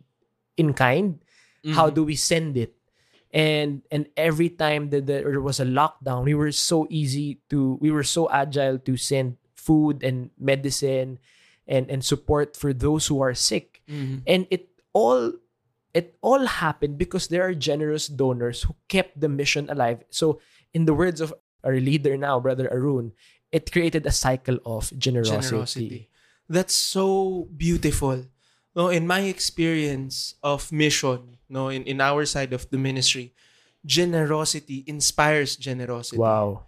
in 0.57 0.73
kind? 0.73 1.19
How 1.75 1.89
do 1.89 2.03
we 2.03 2.15
send 2.15 2.57
it? 2.57 2.75
And 3.33 3.81
and 3.91 4.11
every 4.19 4.49
time 4.49 4.91
that 4.91 5.07
there 5.07 5.39
was 5.39 5.59
a 5.59 5.65
lockdown, 5.65 6.27
we 6.27 6.35
were 6.35 6.51
so 6.51 6.85
easy 6.91 7.39
to 7.49 7.79
we 7.79 7.91
were 7.91 8.03
so 8.03 8.27
agile 8.29 8.77
to 8.83 8.97
send 8.97 9.37
food 9.55 10.03
and 10.03 10.31
medicine 10.35 11.19
and 11.67 11.87
and 11.87 12.03
support 12.03 12.57
for 12.57 12.73
those 12.75 13.07
who 13.07 13.23
are 13.23 13.33
sick. 13.33 13.81
Mhm. 13.87 14.27
And 14.27 14.47
it 14.51 14.67
all 14.91 15.31
it 15.93 16.19
all 16.19 16.43
happened 16.43 16.97
because 16.97 17.27
there 17.27 17.43
are 17.43 17.55
generous 17.55 18.07
donors 18.07 18.63
who 18.63 18.75
kept 18.87 19.19
the 19.19 19.29
mission 19.31 19.69
alive. 19.69 20.03
So 20.11 20.39
in 20.73 20.83
the 20.83 20.93
words 20.95 21.19
of 21.19 21.33
our 21.63 21.79
leader 21.79 22.17
now, 22.17 22.39
Brother 22.39 22.67
Arun, 22.71 23.11
it 23.51 23.71
created 23.71 24.05
a 24.07 24.11
cycle 24.11 24.59
of 24.65 24.91
generosity. 24.97 25.47
generosity. 25.47 26.01
That's 26.51 26.75
so 26.75 27.47
beautiful. 27.55 28.27
No, 28.75 28.87
in 28.87 29.05
my 29.05 29.21
experience 29.27 30.35
of 30.41 30.71
mission, 30.71 31.37
no, 31.49 31.67
in, 31.67 31.83
in 31.83 31.99
our 31.99 32.25
side 32.25 32.53
of 32.53 32.69
the 32.69 32.77
ministry, 32.77 33.33
generosity 33.85 34.83
inspires 34.87 35.55
generosity. 35.55 36.17
Wow. 36.17 36.67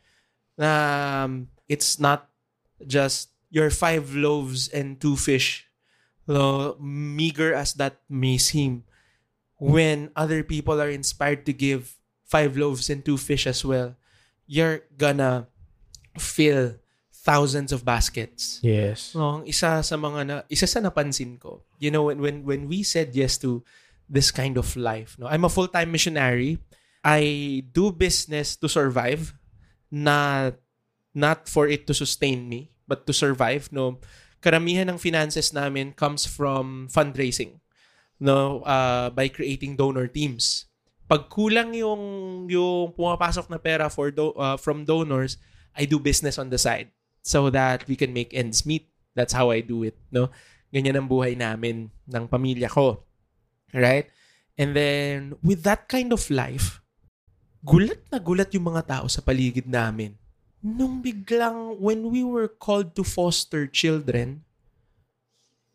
Um, 0.58 1.48
it's 1.70 2.00
not 2.00 2.30
just 2.86 3.30
your 3.50 3.70
five 3.70 4.14
loaves 4.16 4.68
and 4.68 5.00
two 5.00 5.16
fish, 5.16 5.66
no, 6.28 6.76
meager 6.80 7.54
as 7.54 7.74
that 7.76 8.02
may 8.10 8.38
seem. 8.38 8.84
When 9.60 10.12
other 10.16 10.44
people 10.44 10.82
are 10.82 10.90
inspired 10.90 11.46
to 11.46 11.54
give 11.54 11.96
five 12.26 12.58
loaves 12.58 12.90
and 12.90 13.06
two 13.06 13.16
fish 13.18 13.48
as 13.48 13.64
well, 13.64 13.96
you're 14.46 14.84
gonna 14.98 15.48
fill 16.20 16.76
thousands 17.24 17.72
of 17.72 17.88
baskets. 17.88 18.60
Yes. 18.60 19.16
No, 19.16 19.40
ang 19.40 19.44
isa 19.48 19.80
sa 19.80 19.96
mga 19.96 20.20
na, 20.28 20.36
isa 20.52 20.68
sa 20.68 20.84
napansin 20.84 21.40
ko, 21.40 21.64
you 21.80 21.88
know, 21.88 22.12
when 22.12 22.20
when 22.20 22.44
when 22.44 22.62
we 22.68 22.84
said 22.84 23.16
yes 23.16 23.40
to 23.40 23.64
this 24.12 24.30
kind 24.30 24.60
of 24.60 24.76
life, 24.76 25.16
no, 25.16 25.32
I'm 25.32 25.48
a 25.48 25.52
full-time 25.52 25.90
missionary. 25.90 26.60
I 27.04 27.64
do 27.72 27.96
business 27.96 28.60
to 28.60 28.68
survive, 28.68 29.32
not 29.88 30.60
not 31.16 31.48
for 31.48 31.72
it 31.72 31.88
to 31.88 31.96
sustain 31.96 32.52
me, 32.52 32.76
but 32.92 33.08
to 33.08 33.16
survive. 33.16 33.72
No, 33.72 34.04
karamihan 34.44 34.92
ng 34.92 35.00
finances 35.00 35.56
namin 35.56 35.96
comes 35.96 36.28
from 36.28 36.92
fundraising. 36.92 37.64
No, 38.20 38.68
uh, 38.68 39.12
by 39.16 39.32
creating 39.32 39.80
donor 39.80 40.12
teams. 40.12 40.68
Pag 41.08 41.32
kulang 41.32 41.72
yung 41.72 42.04
yung 42.52 42.96
pumapasok 42.96 43.48
na 43.48 43.60
pera 43.60 43.88
for 43.88 44.12
do, 44.12 44.36
uh, 44.36 44.56
from 44.60 44.84
donors, 44.84 45.40
I 45.76 45.88
do 45.88 46.00
business 46.00 46.36
on 46.36 46.52
the 46.52 46.60
side 46.60 46.92
so 47.24 47.48
that 47.50 47.88
we 47.88 47.96
can 47.96 48.12
make 48.12 48.36
ends 48.36 48.68
meet. 48.68 48.92
That's 49.16 49.32
how 49.32 49.50
I 49.50 49.64
do 49.64 49.88
it, 49.88 49.96
no? 50.12 50.30
Ganyan 50.70 51.00
ang 51.00 51.08
buhay 51.08 51.40
namin 51.40 51.90
ng 52.06 52.26
pamilya 52.28 52.68
ko. 52.68 53.02
Right? 53.72 54.12
And 54.60 54.76
then 54.78 55.40
with 55.42 55.64
that 55.66 55.90
kind 55.90 56.14
of 56.14 56.22
life, 56.30 56.84
gulat 57.64 58.04
na 58.12 58.20
gulat 58.20 58.52
yung 58.54 58.70
mga 58.70 58.86
tao 58.86 59.06
sa 59.08 59.24
paligid 59.24 59.66
namin. 59.66 60.20
Nung 60.60 61.00
biglang 61.00 61.80
when 61.80 62.12
we 62.12 62.22
were 62.22 62.52
called 62.52 62.94
to 63.00 63.04
foster 63.08 63.66
children, 63.66 64.44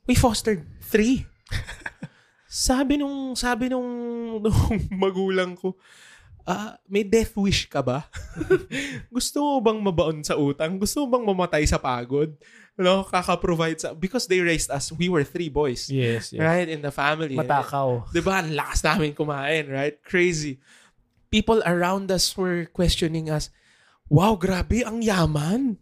we 0.06 0.14
fostered 0.14 0.68
three. 0.84 1.26
sabi 2.48 2.96
nung, 2.96 3.36
sabi 3.36 3.68
nung, 3.68 3.88
nung 4.44 4.78
magulang 4.92 5.56
ko, 5.56 5.76
ah, 6.48 6.80
may 6.88 7.04
death 7.04 7.36
wish 7.36 7.68
ka 7.68 7.84
ba? 7.84 8.08
Gusto 9.14 9.44
mo 9.44 9.54
bang 9.60 9.80
mabaon 9.84 10.24
sa 10.24 10.40
utang? 10.40 10.80
Gusto 10.80 11.04
mo 11.04 11.06
bang 11.12 11.24
mamatay 11.28 11.68
sa 11.68 11.76
pagod? 11.76 12.32
No, 12.78 13.04
kaka-provide 13.04 13.76
sa, 13.76 13.92
because 13.92 14.24
they 14.24 14.40
raised 14.40 14.72
us, 14.72 14.88
we 14.88 15.12
were 15.12 15.26
three 15.28 15.52
boys. 15.52 15.92
Yes, 15.92 16.32
yes. 16.32 16.40
Right? 16.40 16.70
In 16.72 16.80
the 16.80 16.94
family. 16.94 17.36
Matakaw. 17.36 18.08
Di 18.08 18.24
ba? 18.24 18.40
Ang 18.40 18.56
lakas 18.56 18.80
namin 18.80 19.12
kumain, 19.12 19.68
right? 19.68 20.00
Crazy. 20.00 20.56
People 21.28 21.60
around 21.68 22.08
us 22.08 22.32
were 22.32 22.64
questioning 22.72 23.28
us, 23.28 23.52
wow, 24.08 24.32
grabe, 24.32 24.80
ang 24.80 25.04
yaman. 25.04 25.76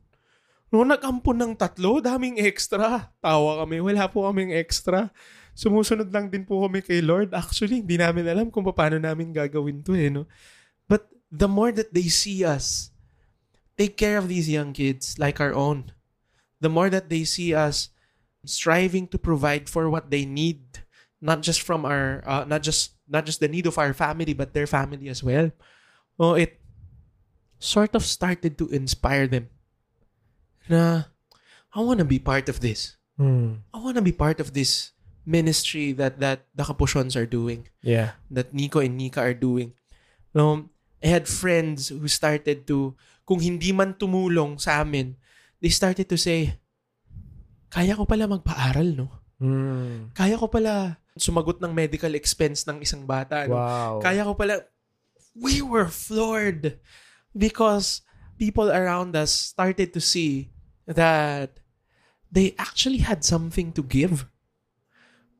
No, 0.74 0.82
nag-ampon 0.82 1.38
ng 1.38 1.52
tatlo, 1.54 2.02
daming 2.02 2.42
extra. 2.42 3.14
Tawa 3.22 3.62
kami, 3.62 3.78
wala 3.78 4.10
po 4.10 4.26
kaming 4.26 4.50
extra. 4.50 5.14
Sumusunod 5.56 6.12
lang 6.12 6.28
din 6.28 6.44
po 6.44 6.68
kami 6.68 6.84
kay 6.84 7.00
Lord. 7.00 7.32
Actually, 7.32 7.80
hindi 7.80 7.96
namin 7.96 8.28
alam 8.28 8.52
kung 8.52 8.60
paano 8.68 9.00
namin 9.00 9.32
gagawin 9.32 9.80
to 9.80 9.96
eh, 9.96 10.12
no? 10.12 10.28
But 10.84 11.08
the 11.32 11.48
more 11.48 11.72
that 11.72 11.96
they 11.96 12.12
see 12.12 12.44
us, 12.44 12.92
take 13.80 13.96
care 13.96 14.20
of 14.20 14.28
these 14.28 14.52
young 14.52 14.76
kids 14.76 15.16
like 15.16 15.40
our 15.40 15.56
own. 15.56 15.96
The 16.60 16.68
more 16.68 16.92
that 16.92 17.08
they 17.08 17.24
see 17.24 17.56
us 17.56 17.88
striving 18.44 19.08
to 19.08 19.18
provide 19.18 19.72
for 19.72 19.88
what 19.88 20.12
they 20.12 20.28
need, 20.28 20.84
not 21.24 21.40
just 21.40 21.64
from 21.64 21.88
our, 21.88 22.20
uh, 22.28 22.44
not 22.44 22.60
just 22.60 22.92
not 23.08 23.24
just 23.24 23.40
the 23.40 23.48
need 23.48 23.64
of 23.64 23.80
our 23.80 23.96
family, 23.96 24.36
but 24.36 24.52
their 24.52 24.68
family 24.68 25.08
as 25.08 25.24
well. 25.24 25.48
Oh, 26.20 26.36
it 26.36 26.60
sort 27.56 27.96
of 27.96 28.04
started 28.04 28.60
to 28.60 28.68
inspire 28.68 29.24
them. 29.24 29.48
Na, 30.68 31.08
I 31.72 31.80
want 31.80 32.04
to 32.04 32.08
be 32.08 32.20
part 32.20 32.52
of 32.52 32.60
this. 32.60 33.00
Hmm. 33.16 33.64
I 33.72 33.80
want 33.80 33.96
to 33.96 34.04
be 34.04 34.12
part 34.12 34.40
of 34.40 34.52
this 34.52 34.92
ministry 35.26 35.90
that 35.98 36.22
that 36.22 36.46
the 36.54 36.62
Kapushons 36.62 37.18
are 37.18 37.26
doing, 37.26 37.66
Yeah. 37.82 38.14
that 38.30 38.54
Nico 38.54 38.78
and 38.78 38.94
Nika 38.94 39.20
are 39.20 39.34
doing. 39.34 39.74
No, 40.30 40.70
I 41.02 41.10
had 41.10 41.26
friends 41.26 41.90
who 41.90 42.06
started 42.06 42.64
to, 42.70 42.94
kung 43.26 43.42
hindi 43.42 43.74
man 43.74 43.98
tumulong 43.98 44.62
sa 44.62 44.86
amin, 44.86 45.18
they 45.58 45.68
started 45.74 46.06
to 46.06 46.16
say, 46.16 46.54
kaya 47.68 47.98
ko 47.98 48.06
pala 48.06 48.30
magpaaral, 48.30 48.94
no? 48.94 49.10
Hmm. 49.42 50.14
Kaya 50.14 50.38
ko 50.38 50.46
pala 50.46 50.96
sumagot 51.18 51.58
ng 51.60 51.74
medical 51.74 52.14
expense 52.14 52.64
ng 52.64 52.80
isang 52.80 53.02
bata, 53.04 53.44
no? 53.50 53.58
Wow. 53.58 53.92
Kaya 54.00 54.22
ko 54.24 54.32
pala, 54.38 54.62
we 55.34 55.60
were 55.60 55.90
floored 55.90 56.78
because 57.36 58.00
people 58.38 58.70
around 58.70 59.16
us 59.18 59.32
started 59.52 59.92
to 59.92 60.00
see 60.00 60.54
that 60.86 61.58
they 62.30 62.54
actually 62.56 63.02
had 63.02 63.24
something 63.26 63.72
to 63.74 63.82
give. 63.82 64.24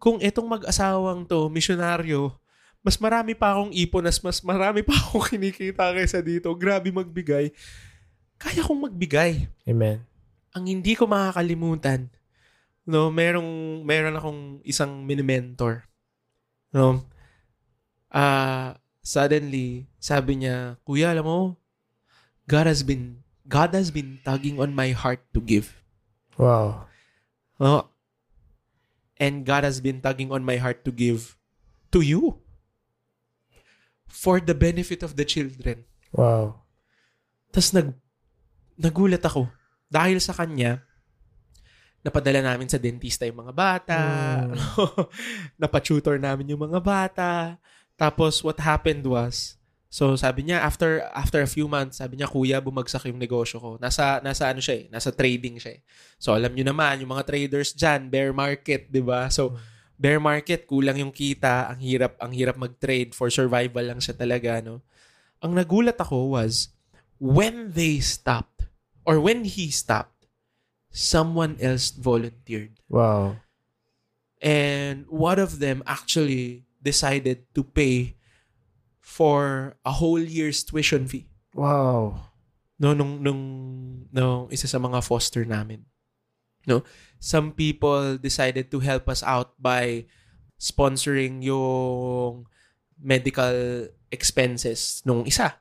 Kung 0.06 0.22
itong 0.22 0.46
mag-asawang 0.46 1.26
to, 1.26 1.50
misyonaryo, 1.50 2.30
mas 2.78 2.94
marami 3.02 3.34
pa 3.34 3.58
akong 3.58 3.75
ipon, 3.75 4.06
as 4.06 4.22
mas 4.22 4.38
marami 4.38 4.86
pa 4.86 4.94
akong 5.02 5.34
kinikita 5.34 5.90
kaysa 5.90 6.22
dito, 6.22 6.46
grabe 6.54 6.94
magbigay, 6.94 7.50
kaya 8.38 8.62
kong 8.62 8.86
magbigay 8.86 9.50
Amen. 9.66 10.06
ang 10.54 10.62
hindi 10.62 10.94
ko 10.94 11.10
makakalimutan, 11.10 12.06
no, 12.86 13.10
merong 13.10 13.82
meron 13.82 14.14
akong 14.14 14.40
isang 14.62 15.02
mini-mentor. 15.02 15.82
No. 16.70 17.02
Ah, 18.06 18.78
suddenly, 19.02 19.90
sabi 19.98 20.46
niya, 20.46 20.78
"Kuya, 20.86 21.10
alam 21.10 21.26
mo, 21.26 21.40
God 22.46 22.70
has 22.70 22.86
been 22.86 23.26
God 23.50 23.75
has 23.75 23.90
been 23.90 24.22
tugging 24.22 24.62
on 24.62 24.70
my 24.70 24.94
heart 24.94 25.18
to 25.34 25.42
give." 25.42 25.82
Wow. 26.38 26.86
Oh. 27.58 27.90
And 29.16 29.49
God 29.49 29.64
has 29.64 29.80
been 29.80 30.04
tugging 30.04 30.28
on 30.28 30.44
my 30.44 30.61
heart 30.61 30.85
to 30.85 30.92
give 30.92 31.40
to 31.88 32.04
you 32.04 32.40
for 34.06 34.40
the 34.40 34.52
benefit 34.52 35.00
of 35.00 35.16
the 35.16 35.25
children. 35.25 35.88
Wow. 36.12 36.64
Tapos 37.49 37.73
nag, 37.73 37.97
nagulat 38.76 39.25
ako. 39.25 39.49
Dahil 39.88 40.21
sa 40.21 40.36
kanya, 40.36 40.84
napadala 42.04 42.45
namin 42.45 42.71
sa 42.71 42.78
dentista 42.78 43.26
yung 43.26 43.43
mga 43.43 43.54
bata. 43.56 44.00
Mm. 44.47 44.56
Napatutor 45.62 46.21
namin 46.21 46.52
yung 46.54 46.62
mga 46.62 46.80
bata. 46.84 47.30
Tapos 47.97 48.45
what 48.45 48.60
happened 48.60 49.02
was, 49.08 49.56
so 49.88 50.18
sabi 50.18 50.46
niya, 50.46 50.62
after 50.62 51.06
after 51.14 51.40
a 51.40 51.50
few 51.50 51.70
months, 51.70 51.99
sabi 52.02 52.18
niya, 52.18 52.28
kuya, 52.28 52.58
bumagsak 52.60 53.06
yung 53.08 53.20
negosyo 53.20 53.58
ko. 53.58 53.70
Nasa, 53.80 54.20
nasa 54.20 54.50
ano 54.50 54.60
siya 54.60 54.82
eh, 54.82 54.84
nasa 54.90 55.10
trading 55.14 55.56
siya 55.56 55.78
eh. 55.78 55.80
So 56.18 56.34
alam 56.34 56.52
niyo 56.52 56.68
naman, 56.68 57.00
yung 57.00 57.12
mga 57.12 57.26
traders 57.26 57.72
dyan, 57.72 58.10
bear 58.10 58.30
market, 58.34 58.90
di 58.90 59.00
ba? 59.00 59.30
So, 59.32 59.56
bear 59.96 60.20
market, 60.20 60.68
kulang 60.68 61.00
yung 61.00 61.12
kita, 61.12 61.72
ang 61.72 61.80
hirap, 61.80 62.20
ang 62.20 62.32
hirap 62.36 62.60
mag-trade, 62.60 63.16
for 63.16 63.32
survival 63.32 63.80
lang 63.80 64.00
siya 64.00 64.12
talaga, 64.12 64.60
no? 64.60 64.84
Ang 65.40 65.56
nagulat 65.56 65.96
ako 65.96 66.36
was, 66.36 66.72
when 67.16 67.72
they 67.72 68.00
stopped, 68.00 68.68
or 69.08 69.16
when 69.16 69.49
he 69.49 69.72
stopped, 69.72 70.28
someone 70.92 71.56
else 71.60 71.92
volunteered. 71.92 72.76
Wow. 72.88 73.40
And 74.40 75.08
one 75.08 75.40
of 75.40 75.64
them 75.64 75.80
actually 75.88 76.68
decided 76.80 77.49
to 77.56 77.64
pay 77.64 78.16
for 79.06 79.78
a 79.86 80.02
whole 80.02 80.19
year's 80.19 80.66
tuition 80.66 81.06
fee. 81.06 81.30
Wow. 81.54 82.26
No, 82.75 82.90
nung, 82.90 83.23
nung, 83.23 83.42
nung 84.10 84.50
isa 84.50 84.66
sa 84.66 84.82
mga 84.82 84.99
foster 85.06 85.47
namin. 85.47 85.86
No? 86.66 86.82
Some 87.23 87.54
people 87.54 88.19
decided 88.19 88.75
to 88.75 88.82
help 88.82 89.06
us 89.06 89.23
out 89.23 89.54
by 89.62 90.10
sponsoring 90.58 91.38
yung 91.47 92.50
medical 92.99 93.86
expenses 94.10 95.06
nung 95.06 95.23
isa. 95.23 95.54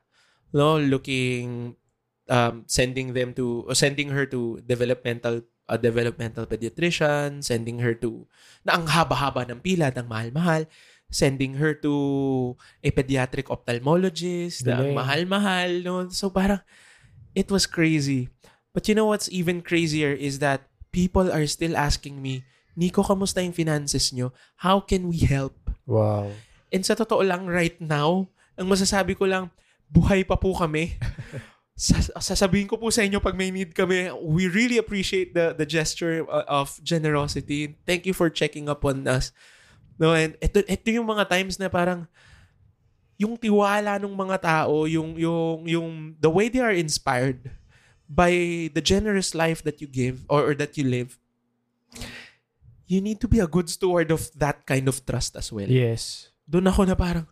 No, 0.50 0.82
looking 0.82 1.78
um, 2.26 2.66
sending 2.66 3.14
them 3.14 3.38
to 3.38 3.70
or 3.70 3.78
sending 3.78 4.10
her 4.10 4.26
to 4.26 4.58
developmental 4.66 5.46
a 5.66 5.78
developmental 5.78 6.46
pediatrician, 6.46 7.42
sending 7.42 7.82
her 7.82 7.98
to 7.98 8.26
na 8.62 8.78
ang 8.78 8.86
haba-haba 8.86 9.50
ng 9.50 9.62
pila, 9.66 9.90
ng 9.90 10.06
mahal-mahal, 10.06 10.70
sending 11.10 11.56
her 11.62 11.74
to 11.74 12.56
a 12.84 12.92
pediatric 12.92 13.48
ophthalmologist, 13.48 14.66
na 14.66 14.82
mahal-mahal, 14.92 15.72
no? 15.86 15.96
So 16.10 16.30
parang 16.30 16.62
it 17.36 17.52
was 17.52 17.66
crazy. 17.66 18.30
But 18.76 18.88
you 18.92 18.96
know 18.96 19.08
what's 19.08 19.32
even 19.32 19.64
crazier 19.64 20.12
is 20.12 20.40
that 20.44 20.68
people 20.92 21.32
are 21.32 21.48
still 21.48 21.76
asking 21.76 22.20
me, 22.20 22.44
Nico, 22.76 23.04
kamusta 23.04 23.40
yung 23.40 23.56
finances 23.56 24.12
nyo? 24.12 24.36
How 24.60 24.84
can 24.84 25.08
we 25.08 25.24
help? 25.24 25.56
Wow. 25.88 26.32
And 26.76 26.84
sa 26.84 26.96
totoo 26.96 27.24
lang, 27.24 27.48
right 27.48 27.80
now, 27.80 28.28
ang 28.60 28.68
masasabi 28.68 29.16
ko 29.16 29.28
lang, 29.28 29.48
buhay 29.88 30.28
pa 30.28 30.36
po 30.36 30.52
kami. 30.52 31.00
Sas- 31.76 32.12
sasabihin 32.20 32.72
ko 32.72 32.80
po 32.80 32.88
sa 32.88 33.04
inyo 33.04 33.20
pag 33.20 33.36
may 33.36 33.52
need 33.52 33.76
kami, 33.76 34.08
we 34.24 34.48
really 34.48 34.80
appreciate 34.80 35.36
the 35.36 35.52
the 35.52 35.68
gesture 35.68 36.24
uh, 36.32 36.48
of 36.48 36.80
generosity. 36.80 37.76
Thank 37.84 38.08
you 38.08 38.16
for 38.16 38.32
checking 38.32 38.72
up 38.72 38.88
on 38.88 39.04
us. 39.08 39.36
No, 39.96 40.12
and 40.12 40.36
ito, 40.44 40.60
ito 40.60 40.88
yung 40.92 41.08
mga 41.08 41.24
times 41.30 41.56
na 41.56 41.72
parang 41.72 42.04
yung 43.16 43.40
tiwala 43.40 43.96
ng 43.96 44.12
mga 44.12 44.38
tao, 44.44 44.84
yung 44.84 45.16
yung 45.16 45.64
yung 45.64 45.90
the 46.20 46.28
way 46.28 46.52
they 46.52 46.60
are 46.60 46.76
inspired 46.76 47.48
by 48.06 48.30
the 48.76 48.84
generous 48.84 49.32
life 49.34 49.64
that 49.64 49.80
you 49.80 49.88
give 49.88 50.28
or, 50.28 50.52
or 50.52 50.54
that 50.54 50.76
you 50.76 50.84
live. 50.84 51.16
You 52.86 53.02
need 53.02 53.18
to 53.24 53.28
be 53.32 53.40
a 53.42 53.50
good 53.50 53.66
steward 53.72 54.12
of 54.14 54.30
that 54.38 54.62
kind 54.68 54.86
of 54.86 55.02
trust 55.08 55.34
as 55.34 55.50
well 55.50 55.66
Yes. 55.66 56.30
doon 56.46 56.70
ako 56.70 56.86
na 56.86 56.94
parang, 56.94 57.26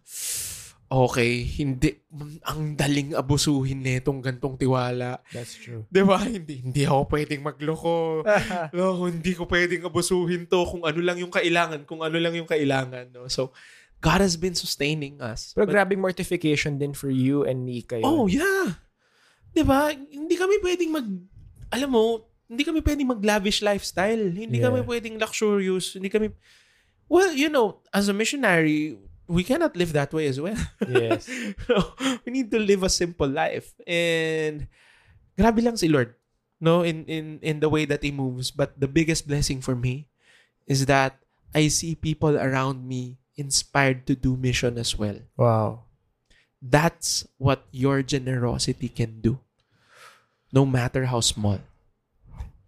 okay, 0.89 1.43
hindi, 1.43 1.99
ang 2.45 2.77
daling 2.77 3.17
abusuhin 3.17 3.81
nitong 3.81 4.21
gantong 4.21 4.55
tiwala. 4.57 5.19
That's 5.33 5.57
true. 5.57 5.85
Di 5.89 6.03
ba? 6.05 6.21
Hindi, 6.21 6.61
hindi 6.61 6.85
ako 6.85 7.09
pwedeng 7.09 7.41
magloko. 7.41 8.21
no, 8.77 9.09
hindi 9.09 9.33
ko 9.33 9.49
pwedeng 9.49 9.87
abusuhin 9.89 10.45
to 10.45 10.63
kung 10.69 10.83
ano 10.85 10.99
lang 11.01 11.17
yung 11.17 11.33
kailangan, 11.33 11.87
kung 11.89 12.05
ano 12.05 12.17
lang 12.19 12.37
yung 12.37 12.49
kailangan. 12.49 13.09
No? 13.09 13.25
So, 13.25 13.51
God 14.03 14.19
has 14.19 14.35
been 14.35 14.53
sustaining 14.53 15.23
us. 15.23 15.55
Pero 15.55 15.65
But- 15.65 15.73
grabing 15.73 16.03
mortification 16.03 16.75
din 16.75 16.91
for 16.91 17.07
you 17.07 17.47
and 17.47 17.63
Nika 17.63 17.97
yun. 17.97 18.05
Oh, 18.05 18.27
yeah. 18.27 18.83
'Di 19.55 19.63
ba? 19.63 19.93
Hindi 19.95 20.35
kami 20.35 20.59
pwedeng 20.59 20.91
mag 20.91 21.07
alam 21.71 21.89
mo, 21.89 22.27
hindi 22.49 22.67
kami 22.67 22.83
pwedeng 22.83 23.15
mag-lavish 23.15 23.63
lifestyle. 23.63 24.29
Hindi 24.29 24.59
Yeah. 24.59 24.69
kami 24.69 24.83
pwedeng 24.83 25.15
luxurious. 25.17 25.95
Hindi 25.95 26.11
kami 26.11 26.35
Well, 27.11 27.35
you 27.35 27.51
know, 27.51 27.83
as 27.93 28.09
a 28.09 28.15
missionary, 28.15 28.97
we 29.27 29.43
cannot 29.43 29.75
live 29.75 29.93
that 29.93 30.13
way 30.13 30.27
as 30.27 30.39
well. 30.39 30.57
Yes. 30.87 31.29
No, 31.69 31.93
we 32.25 32.31
need 32.31 32.51
to 32.51 32.59
live 32.59 32.83
a 32.83 32.91
simple 32.91 33.27
life. 33.27 33.73
And 33.87 34.67
grabe 35.37 35.63
lang 35.63 35.77
si 35.77 35.87
Lord, 35.87 36.15
no, 36.59 36.83
in 36.83 37.05
in 37.05 37.39
in 37.41 37.59
the 37.59 37.69
way 37.69 37.85
that 37.85 38.03
he 38.03 38.11
moves, 38.11 38.51
but 38.51 38.75
the 38.79 38.87
biggest 38.87 39.27
blessing 39.27 39.61
for 39.63 39.75
me 39.75 40.07
is 40.67 40.85
that 40.87 41.19
I 41.53 41.67
see 41.67 41.95
people 41.95 42.35
around 42.35 42.87
me 42.87 43.19
inspired 43.35 44.05
to 44.07 44.15
do 44.15 44.35
mission 44.35 44.77
as 44.77 44.97
well. 44.97 45.19
Wow. 45.37 45.85
That's 46.63 47.27
what 47.37 47.67
your 47.71 48.01
generosity 48.01 48.87
can 48.87 49.19
do. 49.19 49.39
No 50.53 50.65
matter 50.65 51.05
how 51.05 51.19
small. 51.19 51.59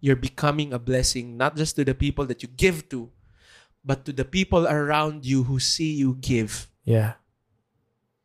You're 0.00 0.20
becoming 0.20 0.72
a 0.72 0.78
blessing 0.78 1.36
not 1.40 1.56
just 1.56 1.74
to 1.76 1.84
the 1.84 1.94
people 1.94 2.26
that 2.26 2.42
you 2.42 2.48
give 2.52 2.88
to, 2.90 3.10
but 3.86 4.04
to 4.04 4.12
the 4.12 4.26
people 4.26 4.66
around 4.66 5.24
you 5.24 5.44
who 5.46 5.62
see 5.62 5.94
you 5.94 6.18
give. 6.18 6.66
Yeah. 6.82 7.14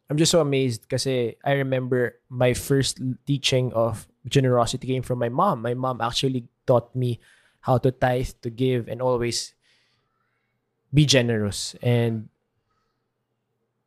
I'm 0.10 0.17
just 0.17 0.34
so 0.34 0.41
amazed 0.41 0.89
kasi 0.89 1.38
I 1.45 1.62
remember 1.62 2.17
my 2.28 2.58
first 2.58 3.00
teaching 3.30 3.71
of 3.71 4.10
generosity 4.26 4.89
came 4.89 5.06
from 5.06 5.21
my 5.21 5.30
mom. 5.30 5.62
My 5.62 5.78
mom 5.78 6.02
actually 6.02 6.50
taught 6.65 6.91
me 6.97 7.21
how 7.62 7.78
to 7.78 7.93
tithe, 7.93 8.34
to 8.41 8.50
give, 8.50 8.89
and 8.89 9.02
always 9.02 9.54
be 10.91 11.06
generous. 11.06 11.78
And 11.80 12.28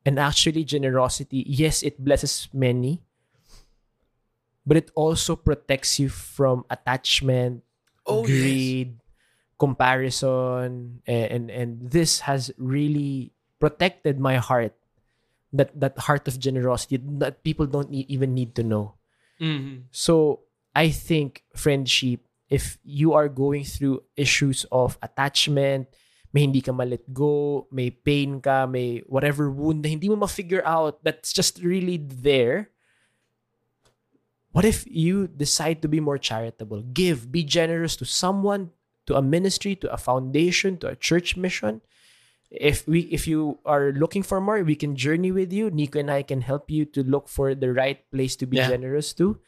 and 0.07 0.17
actually 0.17 0.65
generosity, 0.65 1.45
yes, 1.45 1.83
it 1.83 1.99
blesses 1.99 2.49
many, 2.55 3.03
but 4.65 4.77
it 4.79 4.91
also 4.95 5.35
protects 5.35 5.99
you 5.99 6.09
from 6.09 6.65
attachment, 6.71 7.65
Oh, 8.07 8.27
yes. 8.27 9.01
Comparison, 9.59 11.01
and, 11.07 11.25
and 11.31 11.45
and 11.51 11.71
this 11.90 12.27
has 12.27 12.51
really 12.59 13.33
protected 13.61 14.19
my 14.19 14.37
heart. 14.37 14.75
That 15.55 15.71
that 15.79 15.99
heart 15.99 16.27
of 16.27 16.38
generosity 16.38 16.99
that 17.23 17.47
people 17.47 17.67
don't 17.67 17.90
need, 17.90 18.11
even 18.11 18.35
need 18.35 18.59
to 18.59 18.67
know. 18.67 18.99
Mhm. 19.38 19.87
So 19.95 20.43
I 20.75 20.90
think 20.90 21.47
friendship, 21.55 22.27
if 22.51 22.79
you 22.83 23.14
are 23.14 23.31
going 23.31 23.62
through 23.62 24.03
issues 24.19 24.67
of 24.75 24.99
attachment, 24.99 25.87
may 26.35 26.51
hindi 26.51 26.59
ka 26.59 26.75
ma-let 26.75 27.07
go, 27.14 27.71
may 27.71 27.95
pain 27.95 28.43
ka, 28.43 28.67
may 28.67 29.07
whatever 29.07 29.47
wound 29.47 29.87
na 29.87 29.95
hindi 29.95 30.11
mo 30.11 30.19
ma-figure 30.19 30.67
out 30.67 30.99
that's 31.07 31.31
just 31.31 31.62
really 31.62 32.03
there. 32.03 32.75
What 34.51 34.67
if 34.67 34.83
you 34.87 35.27
decide 35.27 35.83
to 35.83 35.88
be 35.90 35.99
more 35.99 36.19
charitable? 36.19 36.83
Give, 36.90 37.31
be 37.31 37.43
generous 37.43 37.95
to 37.99 38.07
someone, 38.07 38.71
to 39.07 39.17
a 39.17 39.23
ministry, 39.23 39.75
to 39.77 39.93
a 39.93 39.97
foundation, 39.99 40.77
to 40.79 40.88
a 40.88 40.97
church 40.97 41.37
mission. 41.37 41.81
If 42.55 42.87
we 42.87 43.11
if 43.11 43.27
you 43.27 43.59
are 43.67 43.90
looking 43.90 44.23
for 44.23 44.40
more, 44.40 44.62
we 44.62 44.77
can 44.79 44.95
journey 44.95 45.33
with 45.35 45.53
you. 45.53 45.71
Nico 45.75 45.99
and 45.99 46.11
I 46.11 46.23
can 46.23 46.40
help 46.43 46.71
you 46.71 46.85
to 46.95 47.03
look 47.03 47.27
for 47.29 47.55
the 47.55 47.73
right 47.75 47.99
place 48.14 48.37
to 48.38 48.47
be 48.47 48.59
Yeah. 48.62 48.69
generous 48.71 49.11
to. 49.19 49.40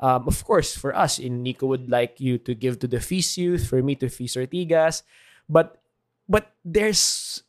Um, 0.00 0.24
of 0.28 0.44
course, 0.44 0.76
for 0.76 0.92
us, 0.96 1.18
in 1.20 1.42
Nico 1.42 1.66
would 1.68 1.88
like 1.90 2.20
you 2.20 2.36
to 2.48 2.52
give 2.54 2.80
to 2.80 2.88
the 2.88 3.00
Feast 3.00 3.36
Youth, 3.36 3.64
for 3.68 3.80
me 3.82 3.96
to 4.00 4.08
Feast 4.08 4.36
Ortigas. 4.36 5.02
But 5.48 5.80
but 6.28 6.52
there's 6.64 7.42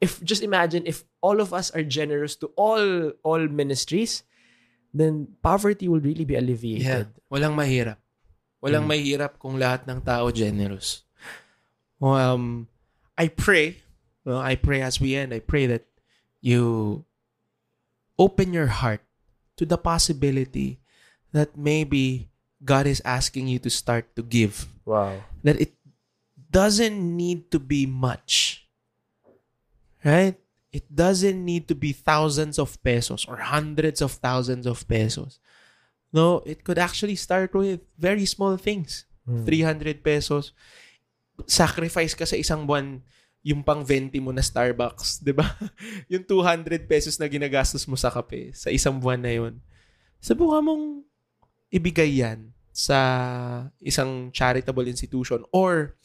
if 0.00 0.20
just 0.20 0.42
imagine 0.42 0.84
if 0.84 1.04
all 1.22 1.40
of 1.40 1.54
us 1.54 1.70
are 1.72 1.84
generous 1.86 2.36
to 2.44 2.52
all 2.58 3.12
all 3.24 3.40
ministries, 3.48 4.20
then 4.92 5.32
poverty 5.40 5.88
will 5.88 6.00
really 6.04 6.24
be 6.28 6.36
alleviated. 6.36 7.08
Yeah. 7.08 7.24
Walang 7.32 7.56
mahirap. 7.56 8.01
Walang 8.62 8.86
Mm. 8.86 8.94
mahirap 8.94 9.42
kung 9.42 9.58
lahat 9.58 9.82
ng 9.90 9.98
tao 10.00 10.30
generous. 10.30 11.02
Um, 11.98 12.70
I 13.18 13.26
pray, 13.26 13.82
well, 14.24 14.38
I 14.38 14.54
pray 14.54 14.80
as 14.82 15.02
we 15.02 15.14
end, 15.18 15.34
I 15.34 15.42
pray 15.42 15.66
that 15.66 15.86
you 16.40 17.02
open 18.18 18.54
your 18.54 18.70
heart 18.70 19.02
to 19.58 19.66
the 19.66 19.78
possibility 19.78 20.78
that 21.34 21.58
maybe 21.58 22.30
God 22.64 22.86
is 22.86 23.02
asking 23.04 23.48
you 23.48 23.58
to 23.62 23.70
start 23.70 24.14
to 24.14 24.22
give. 24.22 24.66
Wow. 24.86 25.22
That 25.42 25.58
it 25.60 25.74
doesn't 26.50 26.98
need 26.98 27.50
to 27.50 27.58
be 27.58 27.86
much. 27.86 28.66
Right? 30.04 30.38
It 30.72 30.86
doesn't 30.90 31.38
need 31.38 31.68
to 31.68 31.74
be 31.74 31.92
thousands 31.92 32.58
of 32.58 32.80
pesos 32.82 33.26
or 33.26 33.38
hundreds 33.38 34.00
of 34.00 34.12
thousands 34.18 34.66
of 34.66 34.86
pesos. 34.88 35.38
No, 36.12 36.44
it 36.44 36.62
could 36.62 36.76
actually 36.76 37.16
start 37.16 37.56
with 37.56 37.80
very 37.96 38.28
small 38.28 38.60
things. 38.60 39.08
300 39.24 40.04
pesos. 40.04 40.52
Sacrifice 41.48 42.12
ka 42.12 42.28
sa 42.28 42.36
isang 42.36 42.68
buwan 42.68 43.00
yung 43.42 43.62
pang 43.66 43.82
20 43.82 44.14
mo 44.22 44.30
na 44.30 44.42
Starbucks, 44.42 45.18
'di 45.24 45.34
ba? 45.34 45.46
yung 46.12 46.22
200 46.22 46.86
pesos 46.86 47.18
na 47.18 47.26
ginagastos 47.26 47.86
mo 47.90 47.98
sa 47.98 48.10
kape 48.10 48.54
sa 48.54 48.70
isang 48.70 49.02
buwan 49.02 49.18
na 49.18 49.32
yun. 49.34 49.54
Subukan 50.22 50.62
mong 50.62 50.84
ibigay 51.74 52.22
yan 52.22 52.54
sa 52.70 52.98
isang 53.82 54.30
charitable 54.30 54.86
institution 54.86 55.42
or 55.52 55.98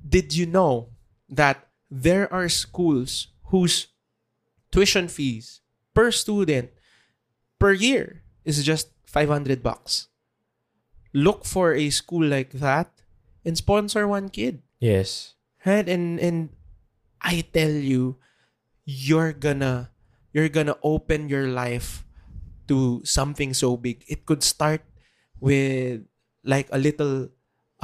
did 0.00 0.32
you 0.32 0.46
know 0.46 0.88
that 1.28 1.68
there 1.90 2.30
are 2.32 2.48
schools 2.48 3.34
whose 3.52 3.92
tuition 4.72 5.04
fees 5.04 5.60
per 5.92 6.08
student 6.08 6.72
per 7.60 7.76
year 7.76 8.24
is 8.46 8.64
just 8.64 8.91
500 9.12 9.60
bucks. 9.60 10.08
Look 11.12 11.44
for 11.44 11.76
a 11.76 11.92
school 11.92 12.24
like 12.24 12.56
that 12.64 12.88
and 13.44 13.52
sponsor 13.52 14.08
one 14.08 14.32
kid. 14.32 14.64
Yes. 14.80 15.36
Right? 15.68 15.84
And 15.84 16.16
and 16.16 16.48
I 17.20 17.44
tell 17.52 17.70
you, 17.70 18.16
you're 18.88 19.36
gonna 19.36 19.92
you're 20.32 20.48
gonna 20.48 20.80
open 20.80 21.28
your 21.28 21.52
life 21.52 22.08
to 22.72 23.04
something 23.04 23.52
so 23.52 23.76
big. 23.76 24.00
It 24.08 24.24
could 24.24 24.40
start 24.40 24.80
with 25.36 26.08
like 26.40 26.72
a 26.72 26.80
little 26.80 27.28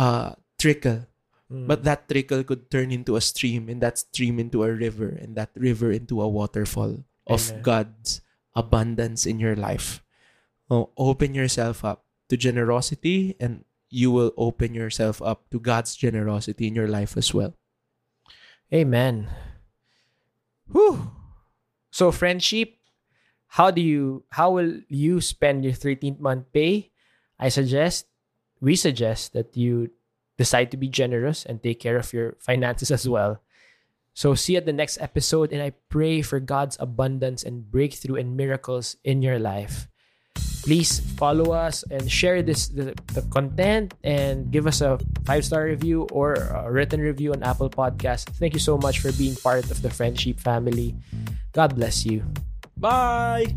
uh 0.01 0.33
trickle. 0.57 1.05
But 1.49 1.81
that 1.88 2.12
trickle 2.12 2.45
could 2.45 2.69
turn 2.69 2.93
into 2.93 3.17
a 3.17 3.25
stream 3.25 3.73
and 3.73 3.81
that 3.81 3.97
stream 3.97 4.37
into 4.37 4.64
a 4.64 4.73
river 4.73 5.09
and 5.09 5.33
that 5.41 5.49
river 5.57 5.88
into 5.88 6.21
a 6.21 6.29
waterfall 6.29 7.09
of 7.25 7.41
Amen. 7.49 7.62
God's 7.64 8.21
abundance 8.53 9.25
in 9.25 9.41
your 9.41 9.57
life. 9.57 10.05
Oh, 10.70 10.90
open 10.96 11.35
yourself 11.35 11.85
up 11.85 12.04
to 12.28 12.37
generosity 12.37 13.37
and 13.40 13.64
you 13.88 14.11
will 14.11 14.33
open 14.37 14.74
yourself 14.74 15.22
up 15.22 15.48
to 15.50 15.59
God's 15.59 15.96
generosity 15.96 16.68
in 16.68 16.74
your 16.74 16.88
life 16.88 17.16
as 17.16 17.33
well. 17.33 17.54
Amen. 18.72 19.28
Whew. 20.70 21.11
So 21.90 22.12
friendship, 22.12 22.76
how 23.48 23.70
do 23.70 23.81
you 23.81 24.24
how 24.31 24.52
will 24.52 24.81
you 24.88 25.20
spend 25.20 25.64
your 25.64 25.72
13th 25.72 26.20
month 26.20 26.52
pay? 26.52 26.92
I 27.40 27.48
suggest 27.48 28.07
we 28.61 28.76
suggest 28.76 29.33
that 29.33 29.57
you 29.57 29.90
decide 30.37 30.70
to 30.70 30.76
be 30.76 30.88
generous 30.88 31.46
and 31.46 31.62
take 31.62 31.81
care 31.81 31.96
of 31.96 32.12
your 32.12 32.37
finances 32.40 32.90
as 32.90 33.09
well. 33.09 33.40
So 34.12 34.35
see 34.35 34.52
you 34.52 34.59
at 34.59 34.66
the 34.66 34.72
next 34.76 35.00
episode 35.00 35.52
and 35.52 35.62
I 35.62 35.72
pray 35.88 36.20
for 36.20 36.40
God's 36.40 36.76
abundance 36.78 37.42
and 37.42 37.70
breakthrough 37.70 38.16
and 38.16 38.37
miracles 38.37 38.96
in 39.02 39.22
your 39.22 39.38
life. 39.38 39.88
Please 40.62 41.01
follow 41.16 41.53
us 41.53 41.85
and 41.90 42.11
share 42.11 42.42
this 42.42 42.68
the, 42.68 42.94
the 43.14 43.23
content 43.31 43.94
and 44.05 44.51
give 44.51 44.66
us 44.66 44.81
a 44.81 44.99
five 45.25 45.44
star 45.44 45.64
review 45.64 46.07
or 46.12 46.35
a 46.35 46.71
written 46.71 47.01
review 47.01 47.33
on 47.33 47.42
Apple 47.42 47.71
Podcast. 47.71 48.31
Thank 48.37 48.55
you 48.55 48.61
so 48.61 48.77
much 48.77 48.99
for 49.01 49.12
being 49.12 49.35
part 49.37 49.71
of 49.71 49.81
the 49.83 49.90
friendship 49.90 50.40
family. 50.40 50.94
God 51.53 51.75
bless 51.75 52.05
you. 52.05 52.23
Bye! 52.77 53.57